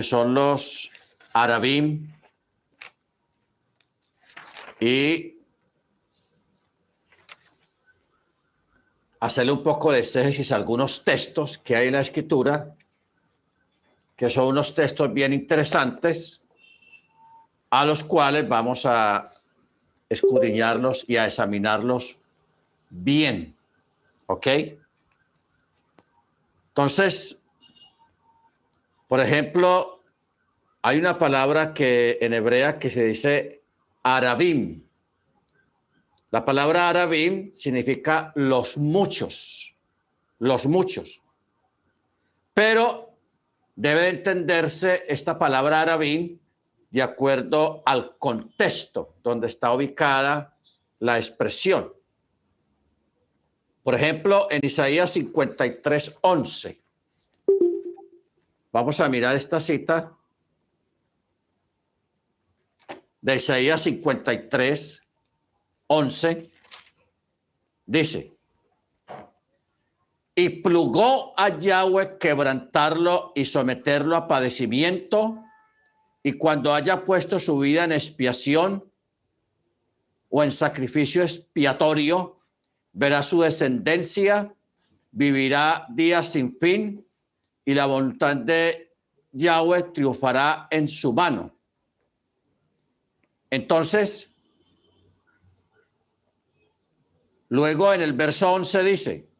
[0.00, 0.90] que son los
[1.34, 2.10] Arabim
[4.80, 5.36] y
[9.20, 12.74] hacerle un poco de exégesis a algunos textos que hay en la escritura,
[14.16, 16.48] que son unos textos bien interesantes,
[17.68, 19.34] a los cuales vamos a
[20.08, 22.16] escudriñarlos y a examinarlos
[22.88, 23.54] bien.
[24.28, 24.46] ¿Ok?
[26.68, 27.39] Entonces,
[29.10, 30.04] por ejemplo,
[30.82, 33.64] hay una palabra que en hebrea que se dice
[34.04, 34.84] arabim.
[36.30, 39.74] La palabra arabim significa los muchos,
[40.38, 41.22] los muchos.
[42.54, 43.16] Pero
[43.74, 46.38] debe entenderse esta palabra arabim
[46.92, 50.56] de acuerdo al contexto donde está ubicada
[51.00, 51.92] la expresión.
[53.82, 56.80] Por ejemplo, en Isaías 53, 11.
[58.72, 60.16] Vamos a mirar esta cita
[63.20, 65.02] de Isaías 53,
[65.88, 66.50] 11.
[67.84, 68.32] Dice,
[70.36, 75.42] y plugó a Yahweh quebrantarlo y someterlo a padecimiento,
[76.22, 78.88] y cuando haya puesto su vida en expiación
[80.28, 82.38] o en sacrificio expiatorio,
[82.92, 84.54] verá su descendencia,
[85.10, 87.04] vivirá días sin fin
[87.70, 88.96] y la voluntad de
[89.30, 91.56] Yahweh triunfará en su mano.
[93.48, 94.34] Entonces,
[97.48, 99.30] luego en el verso 11 dice,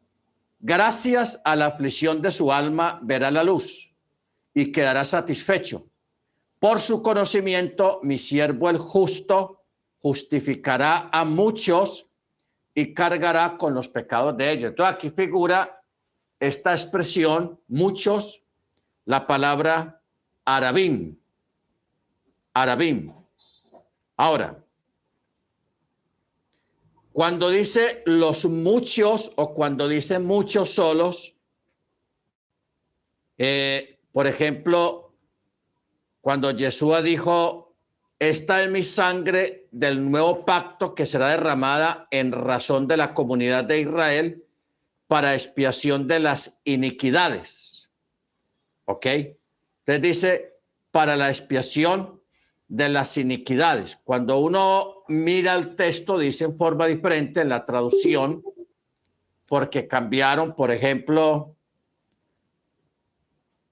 [0.61, 3.93] gracias a la aflicción de su alma verá la luz
[4.53, 5.89] y quedará satisfecho.
[6.57, 9.65] Por su conocimiento, mi siervo el justo
[9.99, 12.07] justificará a muchos
[12.73, 14.69] y cargará con los pecados de ellos.
[14.69, 15.80] Entonces aquí figura
[16.41, 18.43] esta expresión, muchos,
[19.05, 20.01] la palabra
[20.43, 21.17] arabim.
[22.53, 23.13] Arabim.
[24.17, 24.61] Ahora,
[27.13, 31.35] cuando dice los muchos o cuando dice muchos solos,
[33.37, 35.13] eh, por ejemplo,
[36.21, 37.75] cuando Yeshua dijo
[38.17, 43.63] esta es mi sangre del nuevo pacto que será derramada en razón de la comunidad
[43.63, 44.45] de Israel
[45.11, 47.91] para expiación de las iniquidades.
[48.85, 49.05] ¿Ok?
[49.07, 50.53] Entonces dice,
[50.89, 52.21] para la expiación
[52.69, 53.99] de las iniquidades.
[54.05, 58.41] Cuando uno mira el texto, dice en forma diferente en la traducción,
[59.49, 61.57] porque cambiaron, por ejemplo,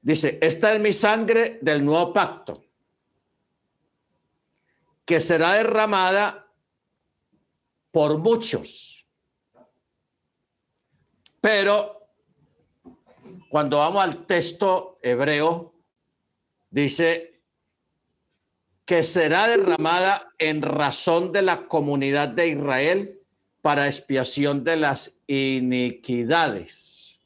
[0.01, 2.66] dice, esta es mi sangre del nuevo pacto
[5.06, 6.51] que será derramada
[7.91, 8.98] por muchos.
[11.41, 12.00] Pero
[13.50, 15.73] cuando vamos al texto hebreo,
[16.69, 17.41] dice
[18.85, 23.19] que será derramada en razón de la comunidad de Israel
[23.61, 27.19] para expiación de las iniquidades.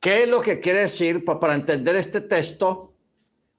[0.00, 1.24] ¿Qué es lo que quiere decir?
[1.24, 2.94] Para entender este texto,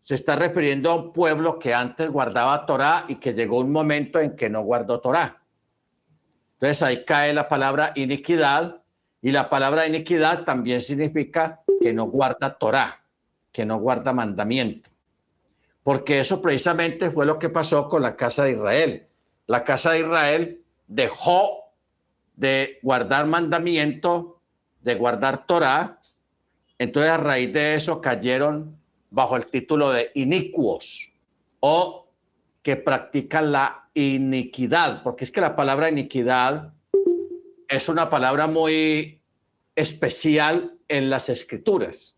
[0.03, 4.19] se está refiriendo a un pueblo que antes guardaba Torah y que llegó un momento
[4.19, 5.40] en que no guardó Torah.
[6.61, 8.83] Entonces ahí cae la palabra iniquidad
[9.19, 13.03] y la palabra iniquidad también significa que no guarda Torah,
[13.51, 14.91] que no guarda mandamiento.
[15.81, 19.07] Porque eso precisamente fue lo que pasó con la casa de Israel.
[19.47, 21.73] La casa de Israel dejó
[22.35, 24.39] de guardar mandamiento,
[24.81, 25.99] de guardar Torah.
[26.77, 28.79] Entonces a raíz de eso cayeron
[29.09, 31.11] bajo el título de inicuos
[31.59, 32.10] o
[32.61, 36.73] que practican la iniquidad, porque es que la palabra iniquidad
[37.67, 39.21] es una palabra muy
[39.75, 42.17] especial en las escrituras.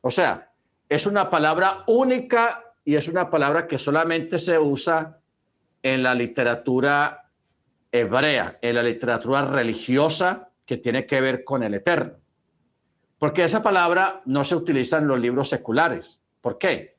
[0.00, 0.52] O sea,
[0.88, 5.20] es una palabra única y es una palabra que solamente se usa
[5.82, 7.30] en la literatura
[7.92, 12.14] hebrea, en la literatura religiosa que tiene que ver con el eterno.
[13.18, 16.20] Porque esa palabra no se utiliza en los libros seculares.
[16.40, 16.95] ¿Por qué?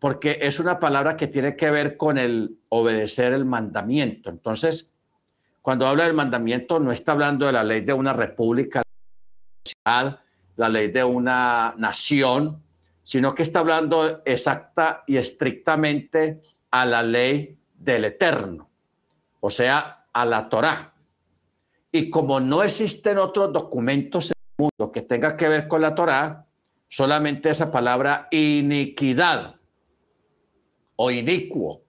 [0.00, 4.30] Porque es una palabra que tiene que ver con el obedecer el mandamiento.
[4.30, 4.92] Entonces,
[5.62, 8.82] cuando habla del mandamiento, no está hablando de la ley de una república,
[9.84, 12.62] la ley de una nación,
[13.04, 18.70] sino que está hablando exacta y estrictamente a la ley del eterno,
[19.40, 20.94] o sea, a la Torá.
[21.92, 25.94] Y como no existen otros documentos en el mundo que tengan que ver con la
[25.94, 26.46] Torá,
[26.88, 29.59] solamente esa palabra iniquidad
[31.02, 31.82] o inicuo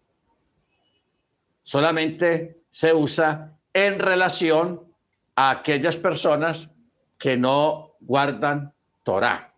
[1.63, 4.89] solamente se usa en relación
[5.35, 6.69] a aquellas personas
[7.17, 8.73] que no guardan
[9.03, 9.53] Torah.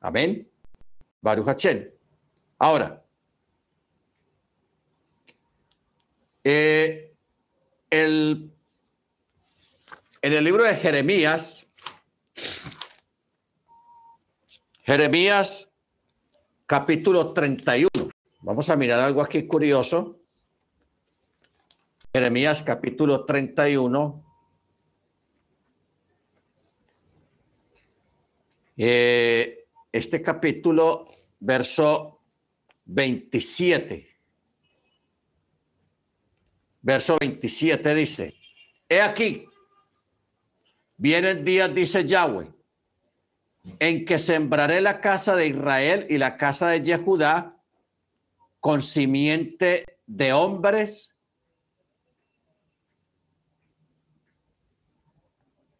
[0.00, 0.48] Amén.
[1.20, 1.66] Baruch
[2.60, 3.04] Ahora,
[6.44, 7.12] eh,
[7.90, 8.52] el,
[10.22, 11.66] en el libro de Jeremías,
[14.84, 15.68] Jeremías
[16.66, 18.01] capítulo 31.
[18.44, 20.18] Vamos a mirar algo aquí curioso.
[22.12, 24.24] Jeremías capítulo 31.
[28.76, 31.08] Eh, este capítulo,
[31.38, 32.20] verso
[32.86, 34.08] 27.
[36.80, 38.34] Verso 27 dice,
[38.88, 39.46] he aquí,
[40.96, 42.52] vienen días, dice Yahweh,
[43.78, 47.61] en que sembraré la casa de Israel y la casa de Yehudá
[48.62, 51.16] con simiente de hombres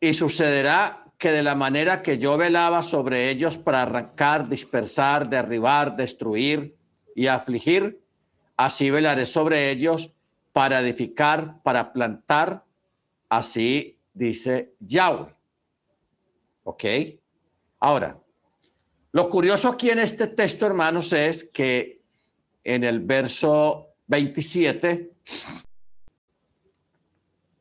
[0.01, 5.95] y sucederá que de la manera que yo velaba sobre ellos para arrancar, dispersar, derribar,
[5.95, 6.77] destruir
[7.15, 8.03] y afligir,
[8.57, 10.11] así velaré sobre ellos
[10.53, 12.65] para edificar, para plantar,
[13.29, 15.33] así dice Yahweh.
[16.65, 16.85] ¿Ok?
[17.79, 18.19] Ahora,
[19.13, 22.02] lo curioso aquí en este texto, hermanos, es que
[22.65, 25.13] en el verso 27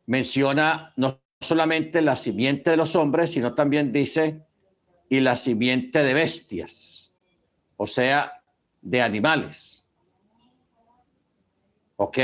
[0.06, 4.46] menciona no solamente la simiente de los hombres, sino también dice
[5.10, 7.12] y la simiente de bestias,
[7.78, 8.44] o sea,
[8.82, 9.86] de animales.
[11.96, 12.18] ¿Ok?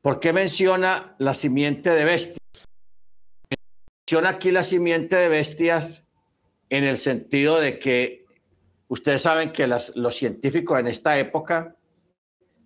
[0.00, 2.68] ¿Por qué menciona la simiente de bestias?
[4.00, 6.06] Menciona aquí la simiente de bestias
[6.70, 8.26] en el sentido de que
[8.88, 11.76] ustedes saben que los científicos en esta época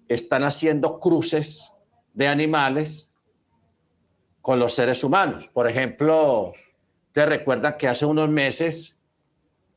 [0.08, 1.72] están haciendo cruces
[2.14, 3.10] de animales
[4.40, 5.48] con los seres humanos.
[5.48, 6.52] Por ejemplo,
[7.12, 8.98] te recuerdan que hace unos meses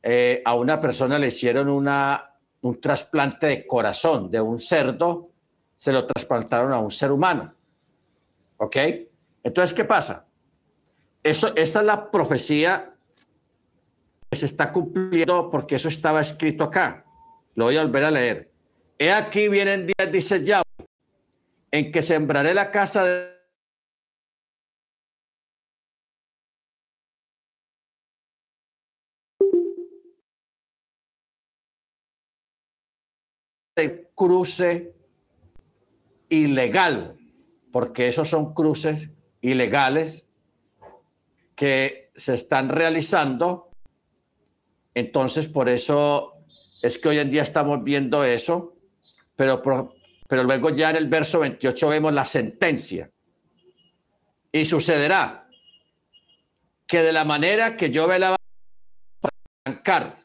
[0.02, 5.30] eh, a una persona le hicieron una, un trasplante de corazón de un cerdo,
[5.76, 7.54] se lo trasplantaron a un ser humano.
[8.58, 8.76] ¿Ok?
[9.42, 10.28] Entonces, ¿qué pasa?
[11.22, 12.90] Eso, esa es la profecía
[14.32, 17.04] se está cumpliendo porque eso estaba escrito acá.
[17.54, 18.49] Lo voy a volver a leer.
[19.02, 20.62] He aquí vienen días, dice Yahweh,
[21.70, 23.02] en que sembraré la casa
[33.74, 34.94] de cruce
[36.28, 37.16] ilegal,
[37.72, 40.28] porque esos son cruces ilegales
[41.56, 43.70] que se están realizando.
[44.92, 46.44] Entonces, por eso
[46.82, 48.76] es que hoy en día estamos viendo eso,
[49.62, 49.94] pero,
[50.28, 53.10] pero luego ya en el verso 28 vemos la sentencia.
[54.52, 55.48] Y sucederá
[56.86, 58.36] que de la manera que yo velaba
[59.20, 59.34] para
[59.64, 60.16] arrancar,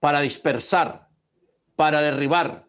[0.00, 1.08] para dispersar,
[1.76, 2.66] para derribar,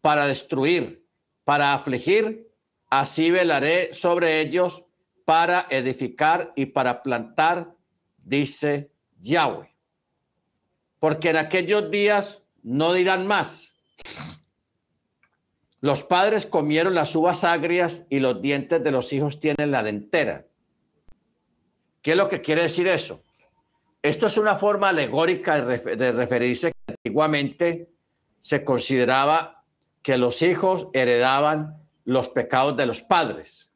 [0.00, 1.06] para destruir,
[1.44, 2.50] para afligir,
[2.90, 4.84] así velaré sobre ellos
[5.24, 7.74] para edificar y para plantar,
[8.16, 9.76] dice Yahweh
[10.98, 13.74] porque en aquellos días no dirán más.
[15.86, 20.44] Los padres comieron las uvas agrias y los dientes de los hijos tienen la dentera.
[22.02, 23.22] ¿Qué es lo que quiere decir eso?
[24.02, 27.88] Esto es una forma alegórica de, referirse que antiguamente
[28.40, 29.62] se consideraba
[30.02, 33.70] que los hijos heredaban los pecados de los padres.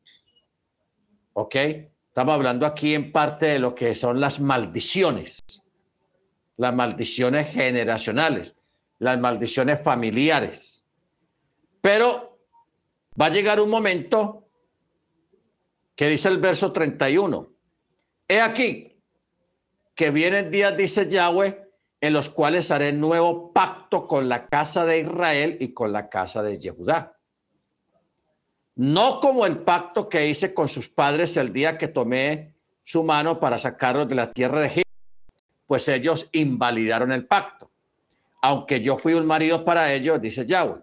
[1.34, 1.54] ¿Ok?
[1.54, 5.44] Estamos hablando aquí en parte de lo que son las maldiciones
[6.56, 8.56] las maldiciones generacionales,
[8.98, 10.79] las maldiciones familiares.
[11.80, 12.38] Pero
[13.20, 14.48] va a llegar un momento
[15.94, 17.52] que dice el verso 31.
[18.28, 19.02] He aquí
[19.94, 21.68] que vienen días, dice Yahweh,
[22.00, 26.42] en los cuales haré nuevo pacto con la casa de Israel y con la casa
[26.42, 27.18] de Yehudá.
[28.76, 33.38] No como el pacto que hice con sus padres el día que tomé su mano
[33.38, 34.90] para sacarlos de la tierra de Egipto
[35.70, 37.70] pues ellos invalidaron el pacto.
[38.42, 40.82] Aunque yo fui un marido para ellos, dice Yahweh.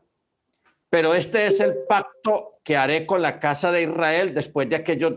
[0.90, 5.16] Pero este es el pacto que haré con la casa de Israel después de aquello.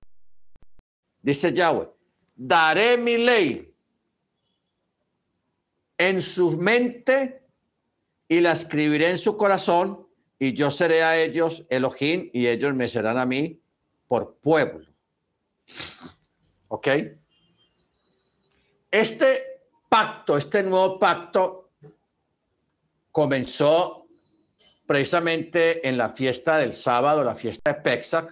[1.23, 1.89] Dice Yahweh,
[2.35, 3.75] daré mi ley
[5.99, 7.43] en su mente
[8.27, 10.07] y la escribiré en su corazón
[10.39, 13.61] y yo seré a ellos Elohim y ellos me serán a mí
[14.09, 14.87] por pueblo.
[16.69, 16.89] ¿Ok?
[18.91, 19.45] Este
[19.89, 21.73] pacto, este nuevo pacto,
[23.13, 24.00] comenzó
[24.91, 28.27] precisamente en la fiesta del sábado, la fiesta de Pesach,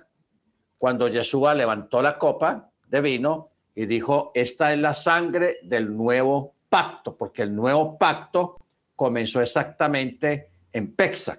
[0.76, 6.56] cuando Yeshua levantó la copa de vino y dijo, esta es la sangre del nuevo
[6.68, 8.56] pacto, porque el nuevo pacto
[8.96, 11.38] comenzó exactamente en Pexac,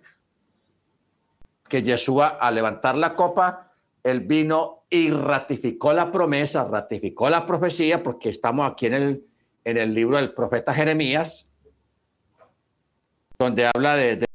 [1.67, 8.01] que Yeshua al levantar la copa, él vino y ratificó la promesa, ratificó la profecía,
[8.01, 9.25] porque estamos aquí en el,
[9.65, 11.51] en el libro del profeta Jeremías,
[13.37, 14.25] donde habla de,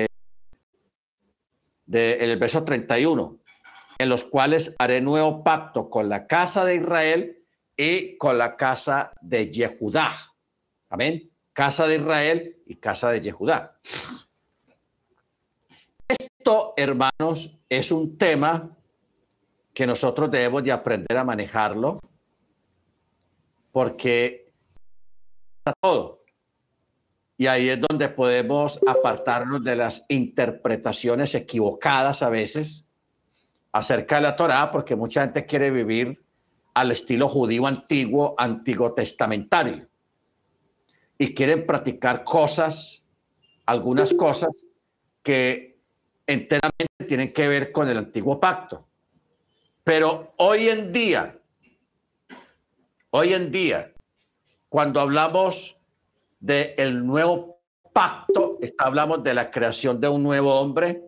[1.94, 3.38] de el verso 31,
[3.98, 7.44] en los cuales haré nuevo pacto con la casa de Israel
[7.76, 10.12] y con la casa de Yehudá.
[10.90, 11.30] Amén.
[11.52, 13.78] Casa de Israel y casa de Yehudá.
[16.08, 18.76] Esto, hermanos, es un tema
[19.72, 22.00] que nosotros debemos de aprender a manejarlo
[23.70, 24.52] porque
[25.80, 26.23] todo.
[27.36, 32.90] Y ahí es donde podemos apartarnos de las interpretaciones equivocadas a veces
[33.72, 36.22] acerca de la Torá, porque mucha gente quiere vivir
[36.74, 39.88] al estilo judío antiguo, antiguo testamentario.
[41.18, 43.08] Y quieren practicar cosas,
[43.66, 44.64] algunas cosas
[45.22, 45.78] que
[46.26, 48.86] enteramente tienen que ver con el antiguo pacto.
[49.82, 51.38] Pero hoy en día,
[53.10, 53.92] hoy en día,
[54.68, 55.78] cuando hablamos
[56.44, 61.02] del el nuevo pacto, hablamos de la creación de un nuevo hombre,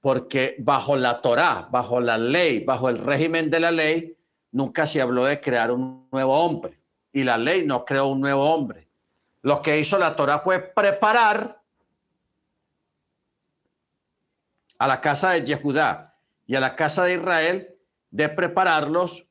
[0.00, 4.16] porque bajo la Torá, bajo la ley, bajo el régimen de la ley,
[4.50, 6.80] nunca se habló de crear un nuevo hombre
[7.12, 8.88] y la ley no creó un nuevo hombre.
[9.42, 11.62] Lo que hizo la Torah fue preparar
[14.78, 16.16] a la casa de Yehudá
[16.46, 17.76] y a la casa de Israel
[18.10, 19.24] de prepararlos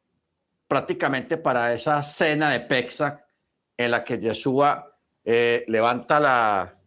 [0.69, 3.25] prácticamente para esa cena de Pexac
[3.75, 4.92] en la que Yeshua
[5.23, 6.79] eh, levanta la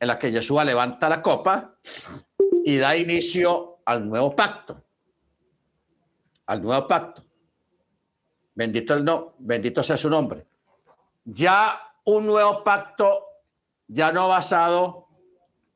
[0.00, 1.76] en la que Yeshua levanta la copa
[2.64, 4.84] y da inicio al nuevo pacto
[6.46, 7.24] al nuevo pacto.
[8.54, 10.46] Bendito el no, bendito sea su nombre.
[11.24, 13.26] Ya un nuevo pacto,
[13.88, 15.08] ya no basado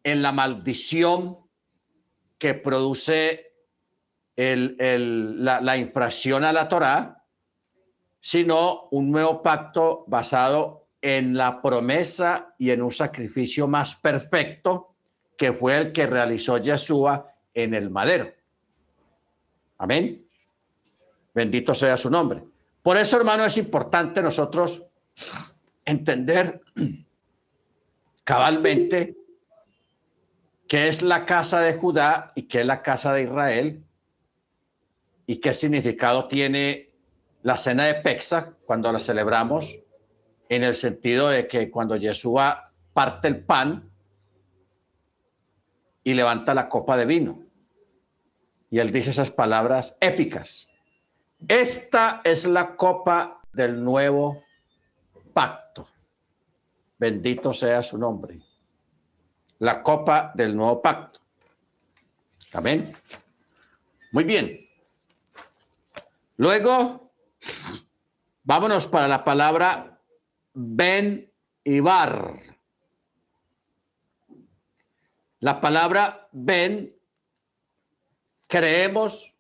[0.05, 1.39] en la maldición
[2.39, 3.53] que produce
[4.37, 4.77] el,
[5.45, 7.25] la, la infracción a la Torá,
[8.21, 14.95] sino un nuevo pacto basado en la promesa y en un sacrificio más perfecto
[15.37, 18.33] que fue el que realizó Yeshua en el madero.
[19.79, 20.27] Amén.
[21.33, 22.43] Bendito sea su nombre.
[22.83, 24.83] Por eso, hermano, es importante nosotros
[25.85, 26.61] entender
[28.25, 29.17] cabalmente
[30.67, 33.85] qué es la casa de Judá y qué es la casa de Israel
[35.27, 36.91] y qué significado tiene
[37.43, 39.79] la cena de Pexa cuando la celebramos,
[40.49, 43.91] en el sentido de que cuando Yeshua parte el pan
[46.03, 47.43] y levanta la copa de vino.
[48.71, 50.69] Y él dice esas palabras épicas.
[51.47, 54.43] Esta es la copa del nuevo
[55.33, 55.87] pacto.
[56.99, 58.41] Bendito sea su nombre.
[59.59, 61.21] La copa del nuevo pacto.
[62.53, 62.95] Amén.
[64.13, 64.69] Muy bien.
[66.37, 67.13] Luego,
[68.45, 69.98] vámonos para la palabra
[70.61, 72.41] Ben y Bar.
[75.39, 76.97] La palabra Ben,
[78.49, 79.37] creemos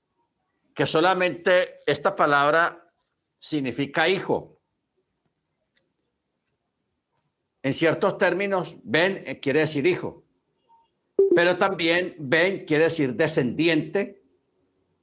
[0.75, 2.89] que solamente esta palabra
[3.41, 4.61] significa hijo.
[7.65, 10.23] En ciertos términos, Ben eh, quiere decir hijo,
[11.35, 14.23] pero también Ben quiere decir descendiente,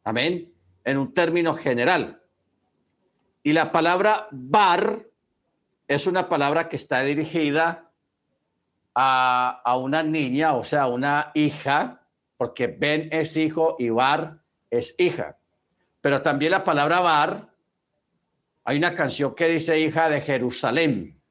[0.06, 0.54] amén,
[0.86, 2.24] en un término general.
[3.44, 5.10] Y la palabra bar
[5.88, 7.92] es una palabra que está dirigida
[8.94, 14.96] a, a una niña, o sea, una hija, porque Ben es hijo y bar es
[14.98, 15.38] hija.
[16.02, 17.50] Pero también la palabra bar,
[18.64, 21.22] hay una canción que dice hija de Jerusalén.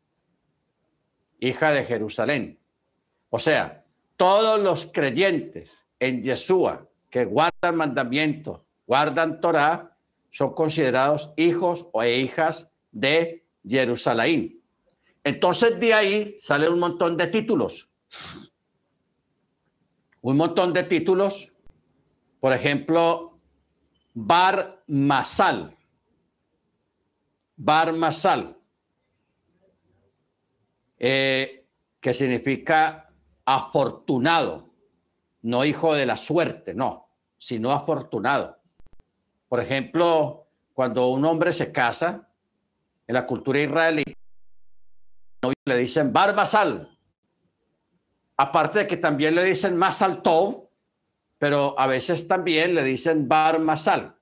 [1.40, 2.58] Hija de Jerusalén.
[3.30, 3.84] O sea,
[4.16, 9.96] todos los creyentes en Yeshua que guardan mandamientos, guardan Torah,
[10.30, 14.60] son considerados hijos o hijas de Jerusalén.
[15.22, 17.88] Entonces de ahí sale un montón de títulos.
[20.20, 21.52] Un montón de títulos.
[22.40, 23.38] Por ejemplo,
[24.12, 25.76] Bar Masal.
[27.56, 28.58] Bar Masal.
[30.98, 31.66] Eh,
[32.00, 33.10] que significa
[33.44, 34.70] afortunado,
[35.42, 38.58] no hijo de la suerte, no, sino afortunado.
[39.48, 42.28] Por ejemplo, cuando un hombre se casa
[43.06, 44.04] en la cultura israelí,
[45.64, 46.90] le dicen Bar Masal.
[48.36, 50.64] Aparte de que también le dicen Masal Tov,
[51.44, 54.16] pero a veces también le dicen bar masal,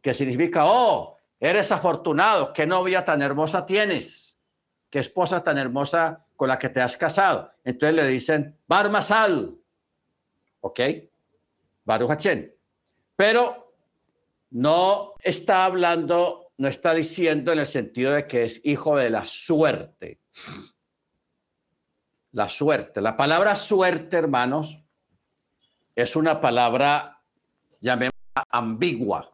[0.00, 4.40] que significa, oh, eres afortunado, qué novia tan hermosa tienes,
[4.88, 7.52] qué esposa tan hermosa con la que te has casado.
[7.64, 9.56] Entonces le dicen Bar Masal.
[10.62, 10.80] ¿Ok?
[11.84, 12.50] Baruch Hachem.
[13.14, 13.74] Pero
[14.50, 19.24] no está hablando, no está diciendo en el sentido de que es hijo de la
[19.24, 20.20] suerte.
[22.32, 23.00] La suerte.
[23.00, 24.82] La palabra suerte, hermanos,
[25.94, 27.20] es una palabra,
[27.80, 29.30] llamémosla ambigua.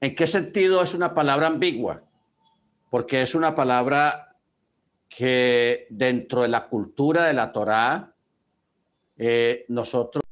[0.00, 2.02] ¿En qué sentido es una palabra ambigua?
[2.90, 4.36] Porque es una palabra
[5.08, 8.14] que dentro de la cultura de la Torá,
[9.16, 10.22] eh, nosotros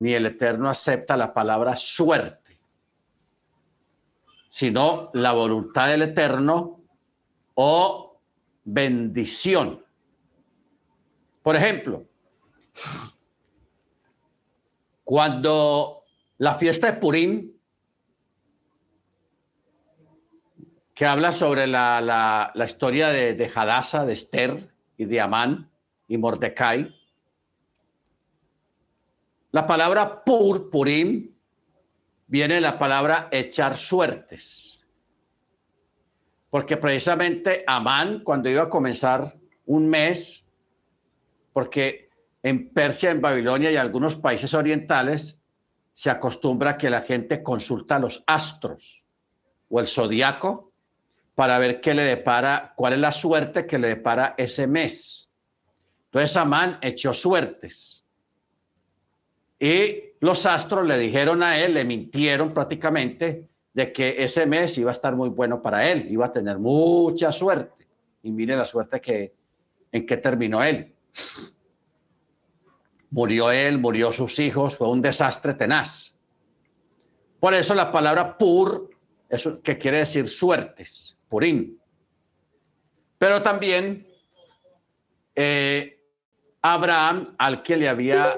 [0.00, 2.47] ni el Eterno acepta la palabra suerte,
[4.48, 6.80] sino la voluntad del Eterno
[7.54, 8.20] o
[8.64, 9.84] bendición.
[11.42, 12.06] Por ejemplo,
[15.04, 16.02] cuando
[16.38, 17.52] la fiesta de Purim,
[20.94, 25.70] que habla sobre la, historia de, de Hadassah, de Esther y de Amán
[26.08, 26.94] y Mordecai,
[29.50, 31.34] la palabra pur, purim,
[32.28, 34.86] viene la palabra echar suertes.
[36.50, 40.46] Porque precisamente Amán, cuando iba a comenzar un mes,
[41.52, 42.08] porque
[42.42, 45.40] en Persia, en Babilonia y algunos países orientales,
[45.92, 49.04] se acostumbra que la gente consulta los astros
[49.68, 50.72] o el zodiaco
[51.34, 55.28] para ver qué le depara, cuál es la suerte que le depara ese mes.
[56.06, 58.04] Entonces Amán echó suertes
[59.58, 64.90] y los astros le dijeron a él, le mintieron prácticamente de que ese mes iba
[64.90, 67.86] a estar muy bueno para él, iba a tener mucha suerte.
[68.22, 69.34] Y mire la suerte que
[69.92, 70.94] en que terminó él.
[73.10, 76.20] Murió él, murió sus hijos, fue un desastre tenaz.
[77.40, 78.90] Por eso la palabra pur,
[79.28, 81.80] es, que quiere decir suertes, purín.
[83.16, 84.06] Pero también
[85.34, 86.04] eh,
[86.60, 88.34] Abraham, al que le había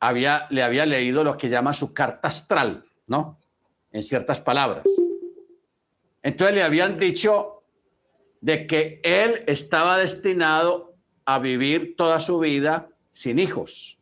[0.00, 3.38] había, le había leído lo que llama su carta astral, ¿no?
[3.92, 4.84] En ciertas palabras.
[6.22, 7.62] Entonces le habían dicho
[8.40, 13.98] de que él estaba destinado a vivir toda su vida sin hijos.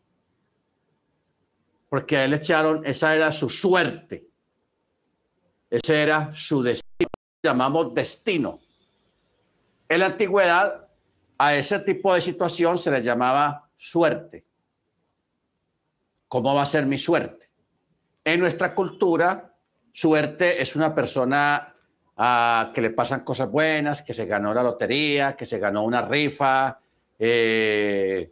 [1.89, 4.29] Porque a él echaron, esa era su suerte.
[5.71, 7.09] Ese era su destino.
[7.43, 8.61] Llamamos destino.
[9.89, 10.89] En la antigüedad,
[11.39, 14.48] a ese tipo de situación se le llamaba suerte.
[16.29, 17.51] ¿Cómo va a ser mi suerte?
[18.25, 19.55] En nuestra cultura,
[19.93, 21.75] suerte es una persona
[22.17, 26.03] a que le pasan cosas buenas, que se ganó la lotería, que se ganó una
[26.03, 26.79] rifa,
[27.19, 28.31] eh,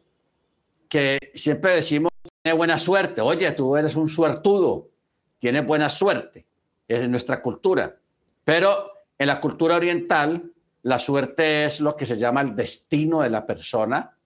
[0.88, 3.20] que siempre decimos, tiene buena suerte.
[3.20, 4.90] Oye, tú eres un suertudo,
[5.38, 6.46] tienes buena suerte.
[6.87, 7.96] Es nuestra cultura.
[8.44, 13.30] Pero en la cultura oriental, la suerte es lo que se llama el destino de
[13.30, 14.16] la persona.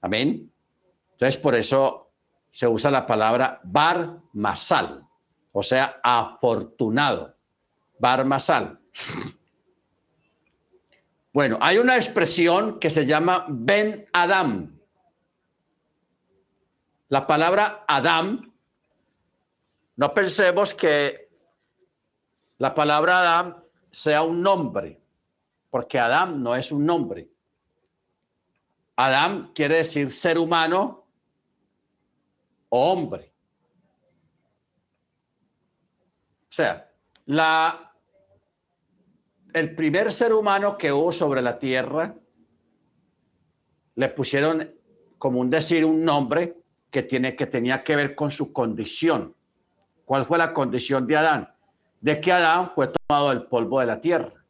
[0.00, 0.50] Amén.
[1.12, 2.03] Entonces, por eso
[2.54, 5.04] se usa la palabra bar masal,
[5.50, 7.34] o sea, afortunado.
[7.98, 8.78] Bar masal.
[11.32, 14.78] Bueno, hay una expresión que se llama Ben Adam.
[17.08, 18.54] La palabra Adam,
[19.96, 21.28] no pensemos que
[22.58, 25.02] la palabra Adam sea un nombre,
[25.70, 27.28] porque Adam no es un nombre.
[28.94, 31.03] Adam quiere decir ser humano
[32.74, 33.32] hombre.
[36.48, 36.90] O sea,
[37.26, 37.94] la,
[39.52, 42.14] el primer ser humano que hubo sobre la tierra,
[43.96, 44.72] le pusieron,
[45.18, 46.56] como un decir, un nombre
[46.90, 49.34] que, tiene, que tenía que ver con su condición.
[50.04, 51.54] ¿Cuál fue la condición de Adán?
[52.00, 54.44] De que Adán fue tomado del polvo de la tierra.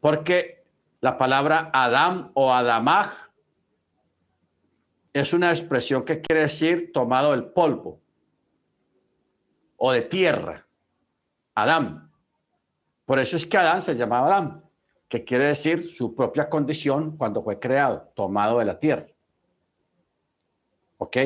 [0.00, 0.64] Porque
[1.00, 3.23] la palabra Adán o Adamaj
[5.14, 8.00] es una expresión que quiere decir tomado del polvo
[9.76, 10.66] o de tierra.
[11.54, 12.12] Adán.
[13.06, 14.64] Por eso es que Adán se llamaba Adán,
[15.08, 19.06] que quiere decir su propia condición cuando fue creado, tomado de la tierra.
[20.98, 21.16] ¿Ok?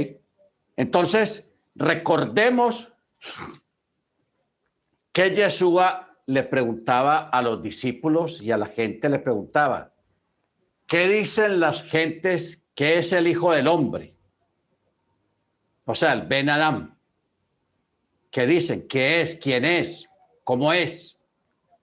[0.77, 2.93] Entonces, recordemos
[5.13, 9.95] que Yeshua le preguntaba a los discípulos y a la gente le preguntaba,
[10.87, 14.15] ¿qué dicen las gentes ¿Qué es el Hijo del Hombre?
[15.85, 16.97] O sea, el Ben Adam.
[18.31, 18.87] ¿Qué dicen?
[18.87, 19.35] ¿Qué es?
[19.35, 20.09] ¿Quién es?
[20.45, 21.21] ¿Cómo es?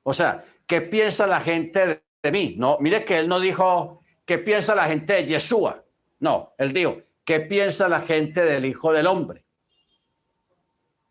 [0.04, 2.56] O sea, ¿qué piensa la gente de, mí?
[2.58, 5.84] No, mire que él no dijo qué piensa la gente de Yeshua.
[6.22, 9.44] No, él dijo, ¿qué piensa la gente del Hijo del Hombre?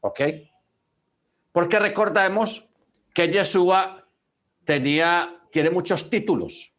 [0.01, 0.20] ¿Ok?
[1.53, 2.66] Porque recordemos
[3.12, 4.09] que Yeshua
[4.64, 6.73] tenía tiene muchos títulos.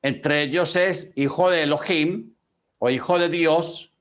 [0.00, 2.37] Entre ellos es hijo de Elohim
[2.78, 3.92] o hijo de Dios,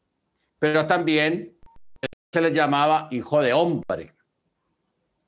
[0.60, 1.58] pero también
[2.32, 4.14] se le llamaba hijo de hombre.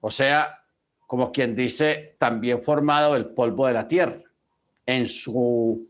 [0.01, 0.63] O sea,
[1.07, 4.21] como quien dice, también formado del polvo de la tierra
[4.85, 5.87] en su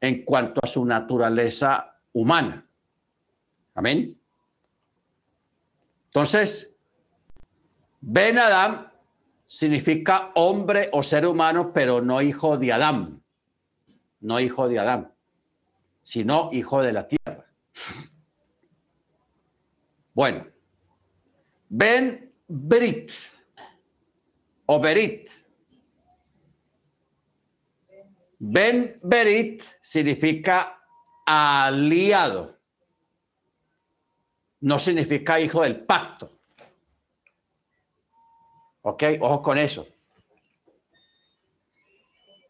[0.00, 2.66] en cuanto a su naturaleza humana.
[3.74, 4.20] Amén.
[6.06, 6.76] Entonces,
[8.02, 8.86] Ben Adam
[9.46, 13.22] significa hombre o ser humano, pero no hijo de Adán.
[14.20, 15.13] No hijo de Adán,
[16.04, 17.50] sino hijo de la tierra.
[20.12, 20.46] Bueno,
[21.68, 23.10] Ben Brit
[24.66, 25.28] o Berit.
[28.38, 30.78] Ben Berit significa
[31.26, 32.60] aliado.
[34.60, 36.38] No significa hijo del pacto.
[38.82, 39.02] ¿Ok?
[39.20, 39.86] Ojo con eso.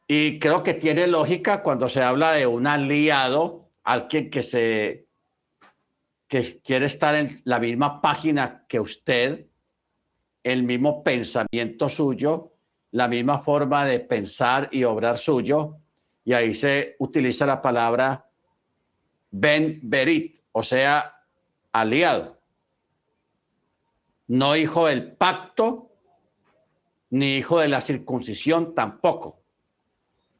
[0.06, 5.04] Y creo que tiene lógica cuando se habla de un aliado, alguien que se
[6.28, 9.46] que quiere estar en la misma página que usted,
[10.42, 12.54] el mismo pensamiento suyo,
[12.90, 15.76] la misma forma de pensar y obrar suyo,
[16.24, 18.28] y ahí se utiliza la palabra
[19.30, 21.14] ben berit, o sea,
[21.72, 22.40] aliado.
[24.28, 25.90] No hijo del pacto,
[27.10, 29.43] ni hijo de la circuncisión tampoco.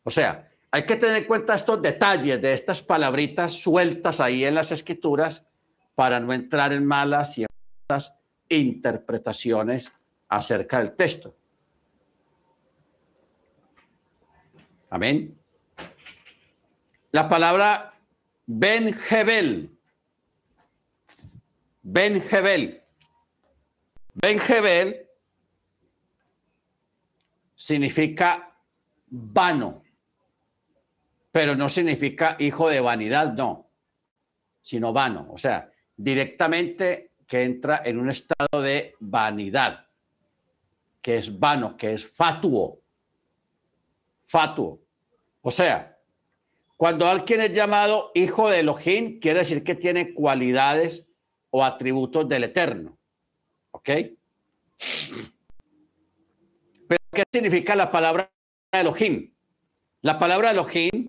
[0.05, 4.55] O sea, hay que tener en cuenta estos detalles de estas palabritas sueltas ahí en
[4.55, 5.49] las escrituras
[5.95, 7.47] para no entrar en malas y
[8.49, 11.35] interpretaciones acerca del texto.
[14.91, 15.37] Amén.
[17.13, 17.91] La palabra.
[18.47, 19.71] Ben Hebel.
[21.83, 22.23] Ben
[24.39, 25.07] Hebel
[27.55, 28.55] significa
[29.07, 29.84] vano,
[31.35, 33.69] pero no significa hijo de vanidad, no,
[34.63, 35.27] sino vano.
[35.33, 39.85] O sea, directamente que entra en un estado de vanidad,
[41.03, 42.81] que es vano, que es fatuo.
[44.23, 44.81] Fatuo.
[45.43, 45.99] O sea,
[46.77, 51.05] cuando alguien es llamado hijo de Elohim, quiere decir que tiene cualidades
[51.51, 52.97] o atributos del Eterno.
[53.73, 53.91] ¿Ok?
[56.87, 58.31] Pero, ¿qué significa la palabra
[58.71, 59.35] Elohim?
[60.05, 61.09] La palabra Elohim,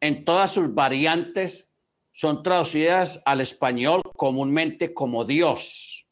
[0.00, 1.68] en todas sus variantes,
[2.12, 6.06] son traducidas al español comúnmente como Dios.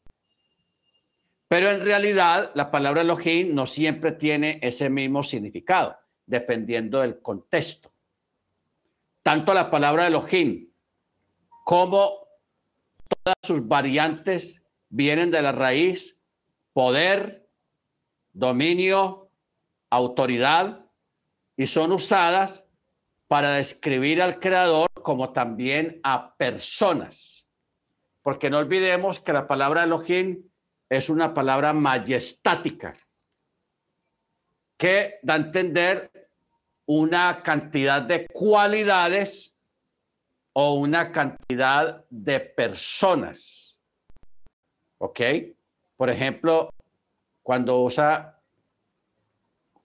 [1.49, 7.91] Pero en realidad la palabra Elohim no siempre tiene ese mismo significado, dependiendo del contexto.
[9.23, 10.69] Tanto la palabra Elohim
[11.65, 12.27] como
[13.23, 16.19] todas sus variantes vienen de la raíz
[16.75, 17.49] poder,
[18.33, 19.31] dominio,
[19.89, 20.85] autoridad
[21.57, 22.64] y son usadas
[23.29, 27.47] para describir al Creador como también a personas.
[28.23, 30.49] Porque no olvidemos que la palabra Elohim
[30.89, 32.93] es una palabra majestática
[34.77, 36.11] que da a entender
[36.87, 39.53] una cantidad de cualidades
[40.53, 43.79] o una cantidad de personas.
[44.99, 45.21] ¿Ok?
[45.97, 46.71] Por ejemplo,
[47.43, 48.34] cuando usa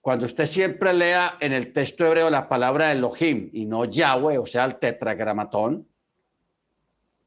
[0.00, 4.46] cuando usted siempre lea en el texto hebreo la palabra Elohim y no Yahweh, o
[4.46, 5.86] sea, el tetragramatón,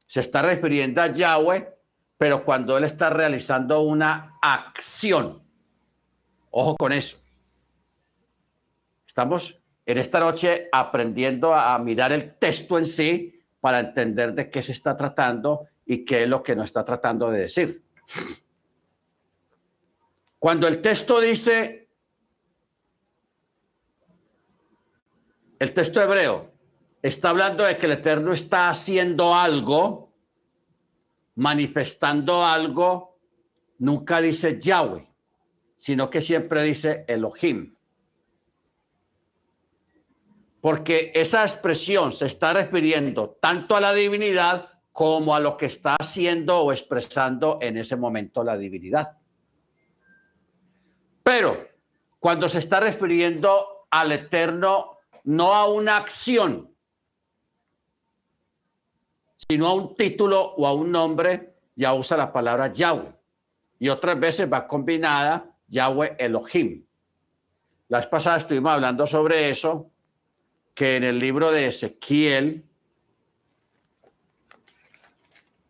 [0.06, 1.72] se está refiriendo a Yahweh,
[2.18, 5.42] pero cuando él está realizando una acción.
[6.50, 7.18] Ojo con eso.
[9.06, 14.62] Estamos en esta noche aprendiendo a, mirar el texto en sí para entender de qué
[14.62, 17.84] se está tratando y qué es lo que nos está tratando de decir.
[20.38, 21.83] Cuando el texto dice
[25.64, 26.52] el texto hebreo
[27.00, 30.12] está hablando de que el Eterno está haciendo algo,
[31.36, 33.18] manifestando algo,
[33.78, 35.08] nunca dice Yahweh,
[35.74, 37.74] sino que siempre dice Elohim.
[40.60, 45.96] Porque esa expresión se está refiriendo tanto a la divinidad como a lo que está
[45.98, 49.16] haciendo o expresando en ese momento la divinidad.
[51.22, 51.56] Pero
[52.20, 54.93] cuando se está refiriendo al Eterno
[55.24, 56.70] no a una acción,
[59.48, 63.12] sino a un título o a un nombre, ya usa la palabra Yahweh.
[63.78, 66.84] Y otras veces va combinada Yahweh Elohim.
[67.88, 69.90] Las pasadas estuvimos hablando sobre eso,
[70.74, 72.64] que en el libro de Ezequiel,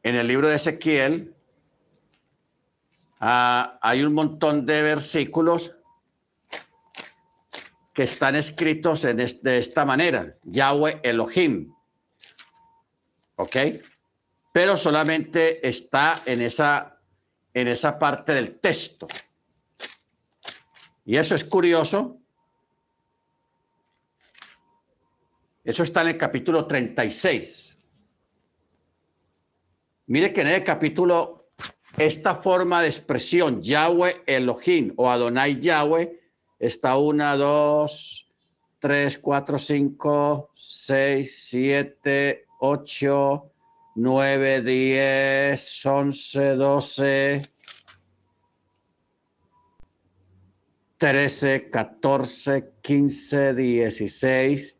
[0.03, 1.35] en el libro de Ezequiel,
[3.21, 5.75] ah, hay un montón de versículos
[7.95, 11.73] que están escritos en de esta manera, Yahweh Elohim.
[13.37, 13.57] ¿Ok?
[14.53, 17.01] Pero solamente está en esa,
[17.55, 19.07] en esa parte del texto.
[21.05, 22.19] Y eso es curioso.
[25.63, 27.79] Eso está en el capítulo 36.
[30.07, 31.51] Mire que en el capítulo,
[31.97, 36.24] esta forma de expresión, Yahweh Elohim o Adonai Yahweh,
[36.67, 38.27] está una, dos,
[38.79, 43.51] tres, cuatro, cinco, seis, siete, ocho,
[43.97, 47.43] nueve, diez, once, doce,
[50.97, 54.79] trece, catorce, quince, dieciséis,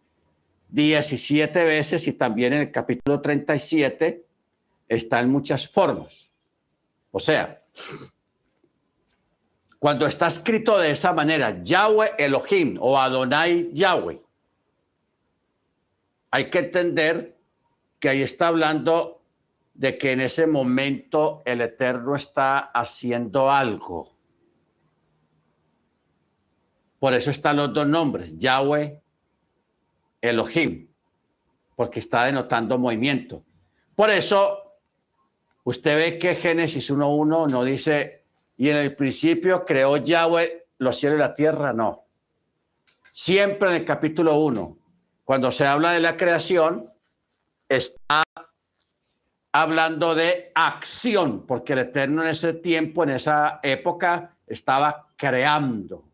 [0.71, 4.25] diecisiete veces y también en el capítulo 37
[4.89, 6.31] está en muchas formas.
[7.11, 7.63] O sea,
[9.85, 14.19] cuando está escrito de esa manera, Yahweh Elohim o Adonai Yahweh,
[16.31, 17.37] hay que entender
[17.99, 19.21] que ahí está hablando
[19.75, 24.17] de que en ese momento el Eterno está haciendo algo.
[26.99, 29.03] Por eso están los dos nombres, Yahweh,
[30.23, 30.89] Elohim,
[31.77, 33.45] porque está denotando movimiento.
[33.95, 34.79] Por eso
[35.65, 38.24] usted ve que Génesis 1.1 no dice
[38.57, 42.05] y en el principio creó Yahweh los cielos y la tierra, no.
[43.13, 44.79] Siempre en el capítulo 1,
[45.25, 46.91] cuando se habla de la creación,
[47.69, 48.23] está
[49.53, 56.05] hablando de acción, porque el Eterno en ese tiempo, en esa época, estaba creando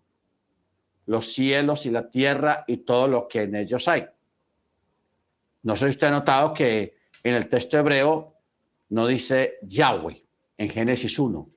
[1.07, 4.07] los cielos y la tierra y todo lo que en ellos hay.
[5.63, 8.35] No sé si usted ha notado que en el texto hebreo
[8.91, 10.25] no dice Yahweh
[10.57, 11.49] en Génesis 1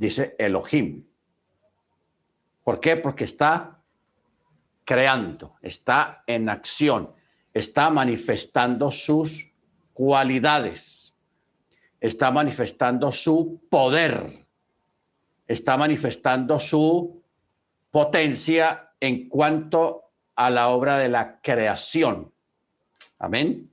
[0.00, 1.06] dice Elohim.
[2.64, 2.96] ¿Por qué?
[2.96, 3.82] Porque está
[4.82, 7.12] creando, está en acción,
[7.52, 9.52] está manifestando sus
[9.92, 11.14] cualidades,
[12.00, 14.30] está manifestando su poder,
[15.46, 17.22] está manifestando su
[17.90, 22.32] potencia en cuanto a la obra de la creación.
[23.18, 23.70] Amén.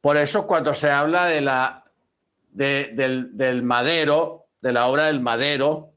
[0.00, 1.84] Por eso cuando se habla de la,
[2.50, 5.94] del, del madero, de la obra del madero,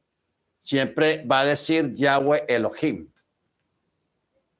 [0.62, 3.10] siempre va a decir Yahweh Elohim.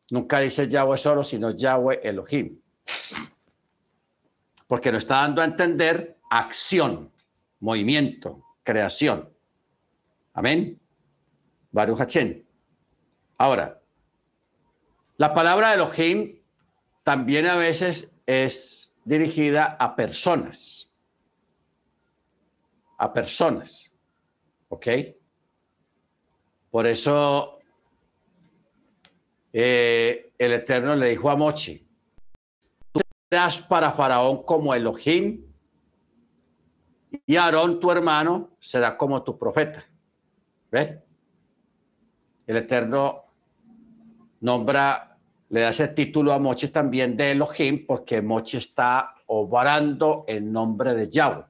[0.10, 2.60] Nunca dice Yahweh solo, sino Yahweh Elohim.
[4.66, 7.12] Porque nos está dando a entender acción,
[7.60, 9.32] movimiento, creación.
[10.34, 10.82] Amén.
[11.72, 12.44] Baruch Hachem.
[13.38, 13.80] Ahora,
[15.18, 16.40] la palabra Elohim
[17.04, 20.92] también a veces es dirigida a personas.
[22.98, 23.89] A personas.
[24.70, 24.88] ¿Ok?
[26.70, 27.60] Por eso
[29.52, 31.88] eh, el Eterno le dijo a Mochi,
[32.92, 35.44] tú serás para Faraón como Elohim
[37.26, 39.84] y Aarón, tu hermano, será como tu profeta.
[40.72, 41.00] ¿Ves?
[42.46, 43.26] El Eterno
[44.42, 45.18] nombra,
[45.50, 50.94] le da ese título a Mochi también de Elohim porque Mochi está obrando en nombre
[50.94, 51.49] de Yahweh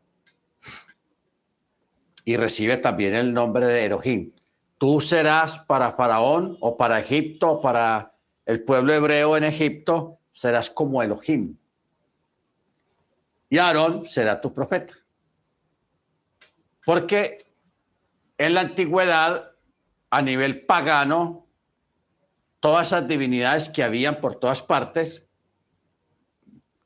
[2.29, 4.31] y recibe también el nombre de Elohim.
[4.77, 8.13] Tú serás para Faraón o para Egipto o para
[8.45, 11.57] el pueblo hebreo en Egipto, serás como Elohim.
[13.49, 14.93] Y Aarón será tu profeta.
[16.85, 17.51] Porque
[18.37, 19.49] en la antigüedad,
[20.11, 21.47] a nivel pagano,
[22.59, 25.27] todas esas divinidades que habían por todas partes,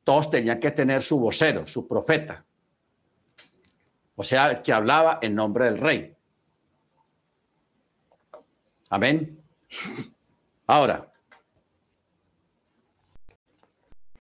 [0.05, 2.45] todos tenían que tener su vocero, su profeta
[4.15, 6.15] o sea, que hablaba en nombre del rey.
[8.89, 9.43] Amén.
[10.67, 11.11] Ahora,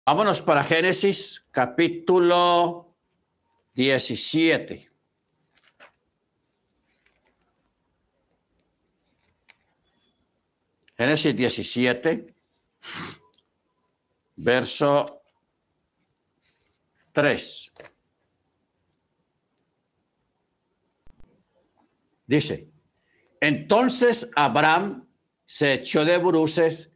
[0.05, 2.95] vámonos para Génesis capítulo
[3.73, 4.89] 17.
[10.97, 12.35] Génesis 17,
[14.35, 15.23] verso
[17.11, 17.71] 3.
[22.31, 22.71] Dice,
[23.41, 25.05] entonces Abraham
[25.45, 26.93] se echó de bruces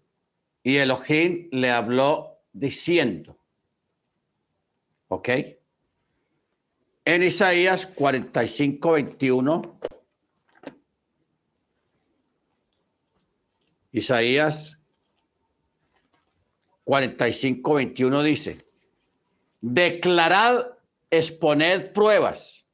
[0.64, 3.38] y Elohim le habló diciendo,
[5.10, 5.30] ¿ok?
[7.04, 9.80] En Isaías 45, 21,
[13.92, 14.80] Isaías
[16.86, 18.58] 45, 21 dice,
[19.60, 20.78] declarad,
[21.12, 22.65] exponed pruebas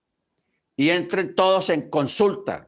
[0.81, 2.67] y entren todos en consulta.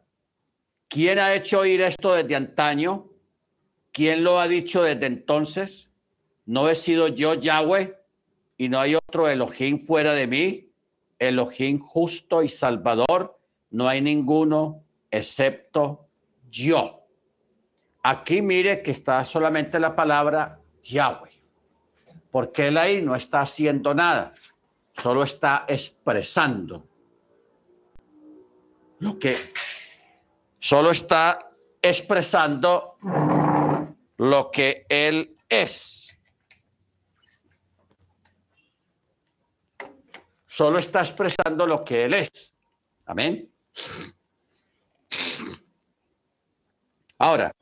[0.88, 3.10] ¿Quién ha hecho oír esto desde antaño?
[3.92, 5.90] ¿Quién lo ha dicho desde entonces?
[6.46, 7.98] ¿No he sido yo Yahweh
[8.56, 10.72] y no hay otro Elohim fuera de mí?
[11.18, 13.40] Elohim justo y salvador,
[13.72, 16.08] no hay ninguno excepto
[16.52, 17.08] yo.
[18.04, 21.32] Aquí mire que está solamente la palabra Yahweh,
[22.30, 24.36] porque él ahí no está haciendo nada,
[24.92, 26.93] solo está expresando
[29.04, 29.36] lo que
[30.60, 32.98] solo está expresando
[34.18, 36.18] lo que Él es.
[40.46, 42.54] Solo está expresando lo que Él es.
[43.06, 43.52] Amén.
[47.18, 47.54] Ahora,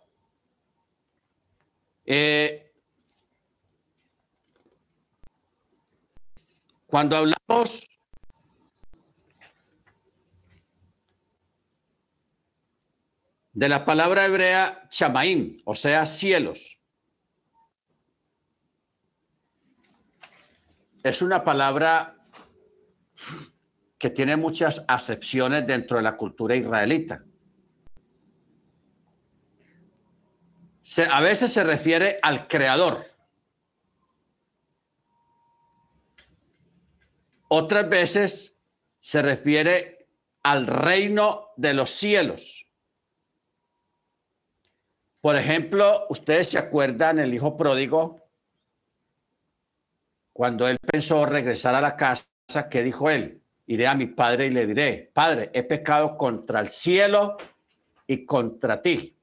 [2.05, 2.71] eh,
[6.85, 7.89] cuando hablamos
[13.53, 16.79] de la palabra hebrea chamaim, o sea, cielos.
[21.03, 22.15] Es una palabra
[23.97, 27.23] que tiene muchas acepciones dentro de la cultura israelita.
[31.09, 33.05] a veces se refiere al creador.
[37.47, 38.55] Otras veces
[38.99, 40.09] se refiere
[40.43, 42.70] al reino de los cielos.
[45.21, 48.21] Por ejemplo, ustedes se acuerdan el hijo pródigo,
[50.33, 52.25] cuando él pensó regresar a la casa,
[52.69, 53.41] ¿qué dijo él?
[53.67, 57.37] Iré a mi padre y le diré, Padre, he pecado contra el cielo
[58.07, 59.15] y contra ti.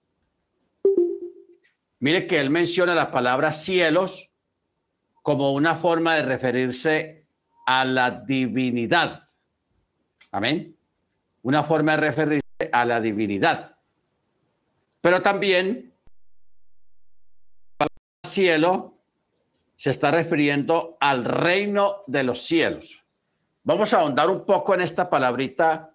[1.98, 4.30] Mire que él menciona la palabra cielos
[5.22, 7.26] como una forma de referirse
[7.66, 9.24] a la divinidad.
[10.30, 10.76] Amén.
[11.42, 13.77] Una forma de referirse a la divinidad.
[15.00, 15.88] Pero también
[18.28, 18.94] cielo
[19.76, 23.04] se está refiriendo al reino de los cielos.
[23.64, 25.94] Vamos a ahondar un poco en esta palabrita,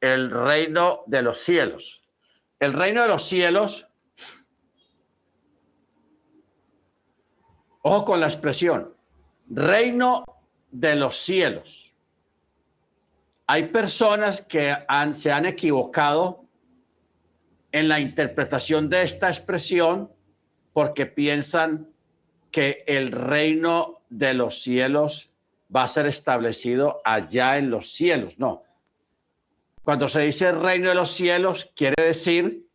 [0.00, 2.02] el reino de los cielos.
[2.58, 3.86] El reino de los cielos,
[7.82, 8.94] ojo con la expresión,
[9.48, 10.24] reino
[10.70, 11.92] de los cielos.
[13.46, 14.76] Hay personas que
[15.14, 16.44] se han equivocado
[17.72, 20.12] en la interpretación de esta expresión
[20.72, 21.88] porque piensan
[22.50, 25.30] que el reino de los cielos
[25.74, 28.38] va a ser establecido allá en los cielos.
[28.38, 28.62] No.
[29.82, 32.68] Cuando se dice reino de los cielos, quiere decir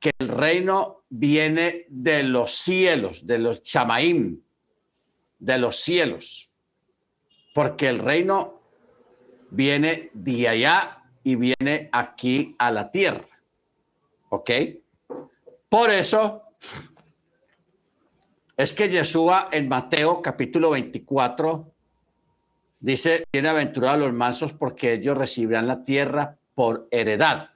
[0.00, 4.40] que el reino viene de los cielos, de los chamaim,
[5.38, 6.50] de los cielos.
[7.54, 8.62] Porque el reino
[9.50, 13.37] viene de allá y viene aquí a la tierra.
[14.30, 14.50] ¿Ok?
[15.68, 16.42] Por eso
[18.56, 21.72] es que Yeshua en Mateo capítulo 24
[22.80, 27.50] dice, bienaventurados los mansos porque ellos recibirán la tierra por heredad.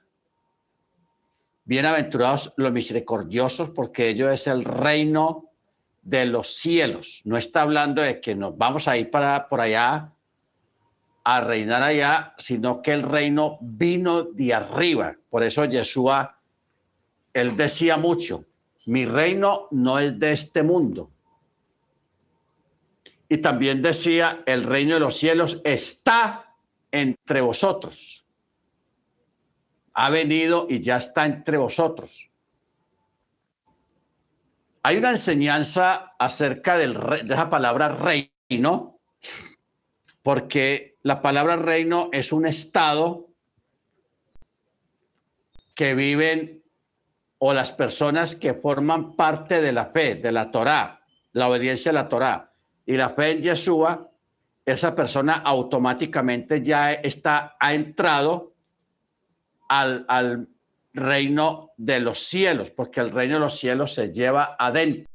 [1.65, 5.49] Bienaventurados los misericordiosos porque ellos es el reino
[6.01, 7.21] de los cielos.
[7.25, 10.13] No está hablando de que nos vamos a ir para por allá
[11.23, 15.15] a reinar allá, sino que el reino vino de arriba.
[15.29, 16.37] Por eso Yeshua,
[17.33, 18.45] él decía mucho,
[18.85, 21.09] mi reino no es de este mundo.
[23.27, 26.55] Y también decía, el reino de los cielos está
[26.91, 28.25] entre vosotros.
[29.93, 32.29] Ha venido y ya está entre vosotros.
[34.83, 38.99] Hay una enseñanza acerca del, de esa palabra reino,
[40.21, 43.29] porque la palabra reino es un estado
[45.75, 46.62] que viven
[47.45, 51.01] o las personas que forman parte de la fe, de la Torá,
[51.33, 52.53] la obediencia a la Torá
[52.85, 54.09] y la fe en Yeshua,
[54.65, 58.53] esa persona automáticamente ya está, ha entrado
[59.67, 60.47] al, al
[60.93, 65.11] reino de los cielos, porque el reino de los cielos se lleva adentro.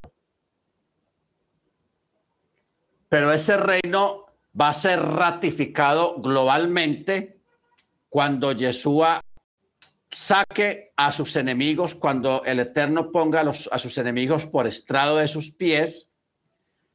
[3.08, 4.26] Pero ese reino
[4.60, 7.40] va a ser ratificado globalmente
[8.10, 9.22] cuando Yeshua
[10.10, 15.16] saque a sus enemigos cuando el Eterno ponga a, los, a sus enemigos por estrado
[15.18, 16.10] de sus pies,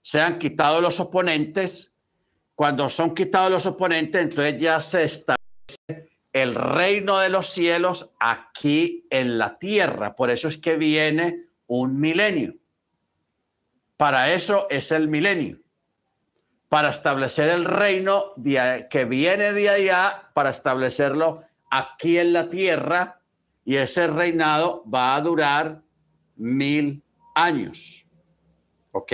[0.01, 1.95] sean quitados los oponentes.
[2.55, 9.05] Cuando son quitados los oponentes, entonces ya se establece el reino de los cielos aquí
[9.09, 10.16] en la tierra.
[10.16, 12.55] Por eso es que viene un milenio.
[13.97, 15.59] Para eso es el milenio.
[16.70, 18.34] Para establecer el reino
[18.89, 21.43] que viene de allá, para establecerlo
[21.74, 23.19] aquí en la tierra
[23.65, 25.82] y ese reinado va a durar
[26.36, 27.01] mil
[27.34, 28.05] años.
[28.91, 29.13] ¿Ok?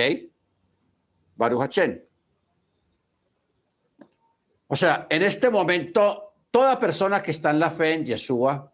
[1.37, 1.79] Baruch
[4.67, 8.73] O sea, en este momento, toda persona que está en la fe en Yeshua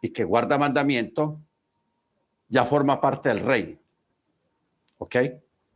[0.00, 1.40] y que guarda mandamiento,
[2.48, 3.76] ya forma parte del reino.
[4.98, 5.16] ¿Ok?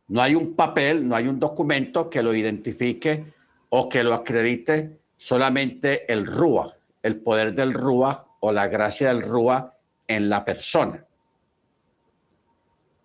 [0.07, 3.33] No hay un papel, no hay un documento que lo identifique
[3.67, 9.21] o que lo acredite, solamente el Rúa, el poder del Rúa o la gracia del
[9.21, 9.77] Rúa
[10.07, 11.05] en la persona.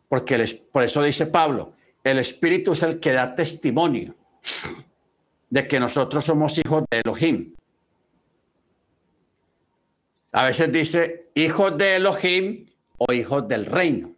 [0.08, 1.74] Porque por eso dice Pablo,
[2.04, 4.14] el Espíritu es el que da testimonio
[5.50, 7.54] de que nosotros somos hijos de Elohim.
[10.32, 12.66] A veces dice hijos de Elohim
[12.98, 14.14] o hijos del reino.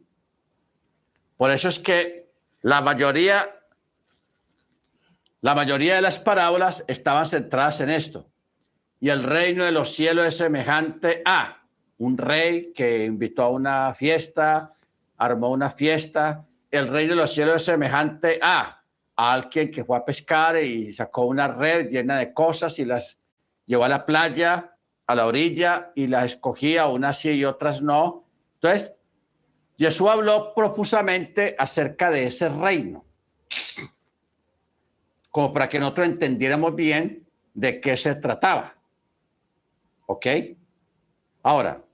[1.37, 2.31] Por eso es que
[2.63, 3.49] la mayoría,
[5.41, 8.29] la mayoría de las parábolas estaban centradas en esto.
[9.01, 11.63] Y el reino de los cielos es semejante a
[11.99, 14.75] un rey que invitó a una fiesta,
[15.17, 16.47] armó una fiesta.
[16.71, 18.83] El reino de los cielos es semejante a,
[19.17, 23.19] alguien que fue a pescar y sacó una red llena de cosas y las
[23.67, 24.77] llevó a la playa,
[25.07, 28.25] a la orilla y las escogía, unas sí y otras no.
[28.55, 28.95] Entonces,
[29.77, 33.05] Jesús habló profusamente acerca de ese reino,
[35.31, 38.78] como para que nosotros entendiéramos bien de qué se trataba.
[40.11, 40.27] ¿Ok?
[41.43, 41.85] Ahora,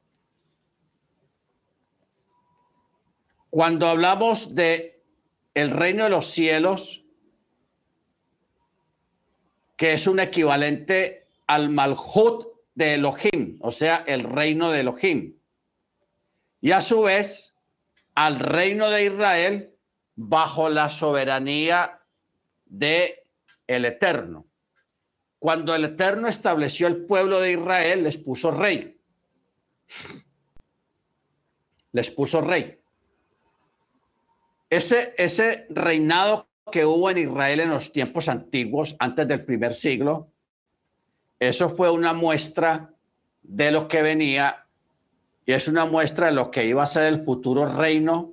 [3.51, 5.03] cuando hablamos de
[5.55, 7.05] el reino de los cielos,
[9.77, 12.47] que es un equivalente al Malhut
[12.77, 15.37] de Elohim, o sea, el reino de Elohim.
[16.61, 17.57] Y a su vez,
[18.15, 19.75] al reino de Israel
[20.15, 22.01] bajo la soberanía
[22.67, 23.27] de
[23.67, 24.47] el Eterno.
[25.45, 28.99] Cuando el Eterno estableció el pueblo de Israel, les puso rey.
[31.92, 32.80] Les puso rey.
[34.70, 40.32] Ese, ese reinado que hubo en Israel en los tiempos antiguos, antes del primer siglo,
[41.38, 42.95] eso fue una muestra
[43.42, 44.66] de lo que venía
[45.45, 48.32] y es una muestra de lo que iba a ser el futuro reino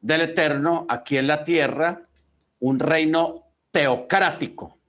[0.00, 2.06] del Eterno aquí en la tierra,
[2.60, 4.79] un reino teocrático.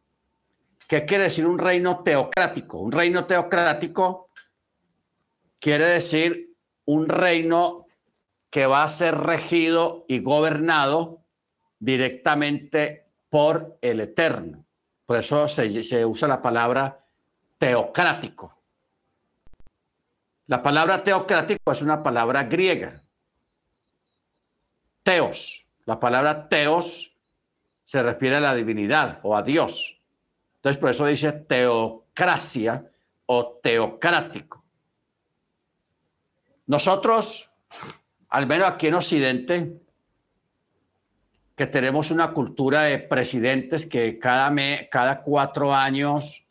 [0.91, 2.79] ¿Qué quiere decir un reino teocrático?
[2.79, 4.27] Un reino teocrático
[5.57, 7.87] quiere decir un reino
[8.49, 11.21] que va a ser regido y gobernado
[11.79, 14.65] directamente por el Eterno.
[15.05, 17.05] Por eso se, se usa la palabra
[17.57, 18.61] teocrático.
[20.47, 23.01] La palabra teocrático es una palabra griega.
[25.03, 25.65] Teos.
[25.85, 27.15] La palabra teos
[27.85, 30.00] se refiere a la divinidad o a Dios.
[30.61, 32.85] Entonces, por eso dice teocracia
[33.25, 34.63] o teocrático.
[36.67, 37.49] Nosotros,
[38.29, 39.81] al menos aquí en Occidente,
[41.55, 44.53] que tenemos una cultura de presidentes que cada,
[44.91, 46.45] cada cuatro años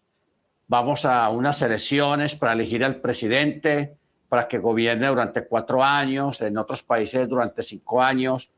[0.67, 3.97] vamos a unas elecciones para elegir al presidente,
[4.29, 8.51] para que gobierne durante cuatro años, en otros países durante cinco años,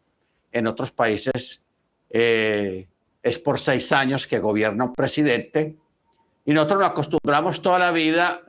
[0.50, 1.62] en otros países
[2.08, 2.88] eh,
[3.22, 5.76] es por seis años que gobierna un presidente.
[6.44, 8.40] Y nosotros nos acostumbramos toda la vida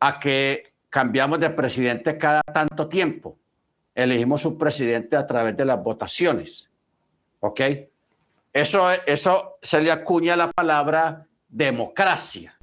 [0.00, 3.38] a que cambiamos de presidente cada tanto tiempo.
[3.94, 6.70] Elegimos un presidente a través de las votaciones.
[7.40, 7.60] ¿Ok?
[8.52, 12.54] Eso, eso se le acuña la palabra democracia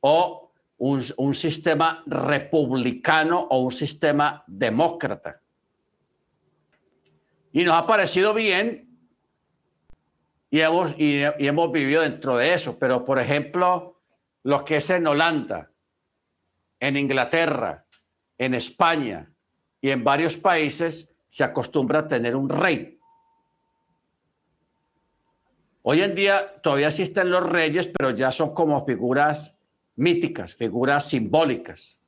[0.00, 0.44] o
[0.78, 5.40] un, sistema republicano o un sistema demócrata.
[7.52, 8.83] Y nos ha parecido bien
[10.54, 12.78] y hemos, vivido dentro de eso.
[12.78, 14.00] Pero, por ejemplo,
[14.44, 15.72] lo que es en Holanda,
[16.78, 17.84] en Inglaterra,
[18.38, 19.28] en España
[19.80, 23.00] y en varios países, se acostumbra a tener un rey.
[25.82, 29.56] Hoy en día todavía existen los reyes, pero ya son como figuras
[29.96, 31.98] míticas, figuras simbólicas.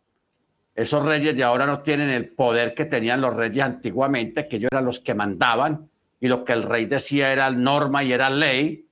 [0.73, 4.69] Esos reyes de ahora no tienen el poder que tenían los reyes antiguamente, que ellos
[4.71, 5.91] eran los que mandaban
[6.21, 8.89] y lo que el rey decía era norma y era ley.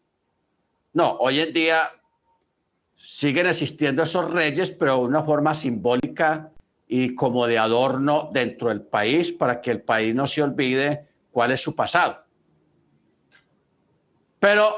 [0.93, 1.91] No, hoy en día
[2.95, 6.53] siguen existiendo esos reyes, pero de una forma simbólica
[6.87, 11.53] y como de adorno dentro del país para que el país no se olvide cuál
[11.53, 12.25] es su pasado.
[14.39, 14.75] Pero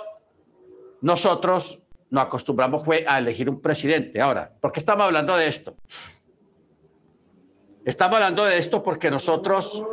[1.01, 4.21] nosotros nos acostumbramos a elegir un presidente.
[4.21, 5.77] Ahora, ¿por qué estamos hablando de esto?
[7.85, 9.85] Estamos hablando de esto porque nosotros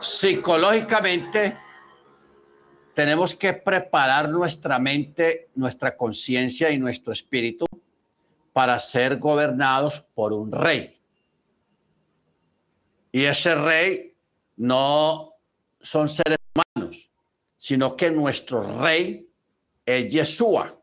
[0.00, 1.56] psicológicamente
[2.94, 7.66] tenemos que preparar nuestra mente, nuestra conciencia y nuestro espíritu
[8.52, 11.00] para ser gobernados por un rey.
[13.12, 14.14] Y ese rey
[14.56, 15.34] no
[15.80, 17.10] son seres humanos,
[17.58, 19.28] sino que nuestro rey
[19.86, 20.76] es Yeshua.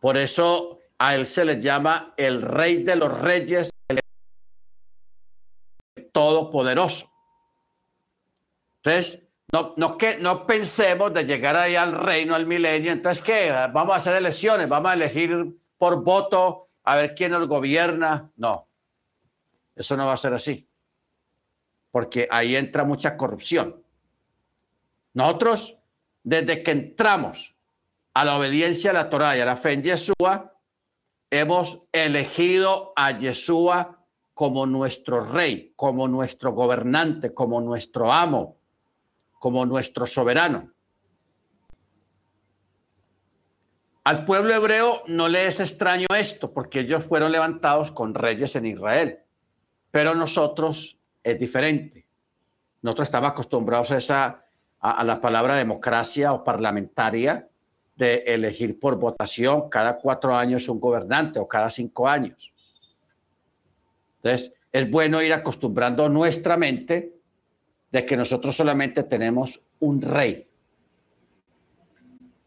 [0.00, 4.00] Por eso a él se le llama el rey de los reyes, el
[6.12, 7.13] todopoderoso.
[8.84, 12.92] Entonces, no, no, que, no pensemos de llegar ahí al reino, al milenio.
[12.92, 13.50] Entonces, ¿qué?
[13.72, 18.30] Vamos a hacer elecciones, vamos a elegir por voto a ver quién nos gobierna.
[18.36, 18.68] No,
[19.74, 20.68] eso no va a ser así,
[21.90, 23.82] porque ahí entra mucha corrupción.
[25.14, 25.78] Nosotros,
[26.22, 27.54] desde que entramos
[28.12, 30.52] a la obediencia a la Torah y a la fe en Yeshua,
[31.30, 34.04] hemos elegido a Yeshua
[34.34, 38.58] como nuestro rey, como nuestro gobernante, como nuestro amo,
[39.44, 40.72] como nuestro soberano.
[44.04, 48.64] Al pueblo hebreo no le es extraño esto, porque ellos fueron levantados con reyes en
[48.64, 49.18] Israel.
[49.90, 52.06] Pero nosotros es diferente.
[52.80, 54.46] Nosotros estamos acostumbrados a, esa,
[54.80, 57.46] a, la palabra democracia o parlamentaria
[57.96, 62.54] de elegir por votación cada cuatro años un gobernante o cada cinco años.
[64.22, 67.13] Entonces, es bueno ir acostumbrando nuestra mente
[67.94, 70.48] de que nosotros solamente tenemos un rey,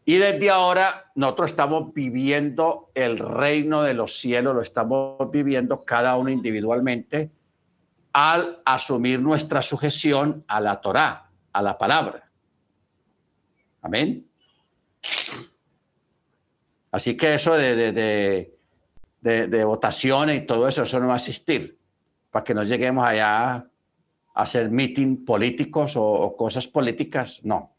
[0.04, 6.16] y desde ahora nosotros estamos viviendo el reino de los cielos, lo estamos viviendo cada
[6.16, 7.30] uno individualmente
[8.12, 12.30] al asumir nuestra sujeción a la Torá, a la palabra.
[13.80, 14.26] Amén.
[16.90, 18.52] Así que eso de,
[19.20, 21.78] de, votaciones y todo eso, eso no va a existir,
[22.30, 23.66] para que no lleguemos allá
[24.38, 27.72] hacer meeting políticos o, o cosas políticas, no.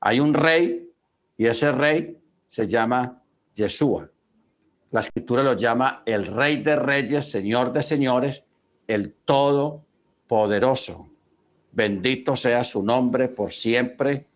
[0.00, 0.88] Hay un rey
[1.36, 3.20] y ese rey se llama
[3.52, 4.10] Yeshua.
[4.92, 8.46] La escritura lo llama el rey de reyes, señor de señores,
[8.86, 11.10] el todopoderoso.
[11.72, 14.28] Bendito sea su nombre por siempre.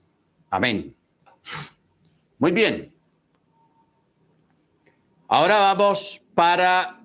[0.51, 0.97] Amén.
[2.39, 2.93] Muy bien.
[5.29, 7.01] Ahora vamos para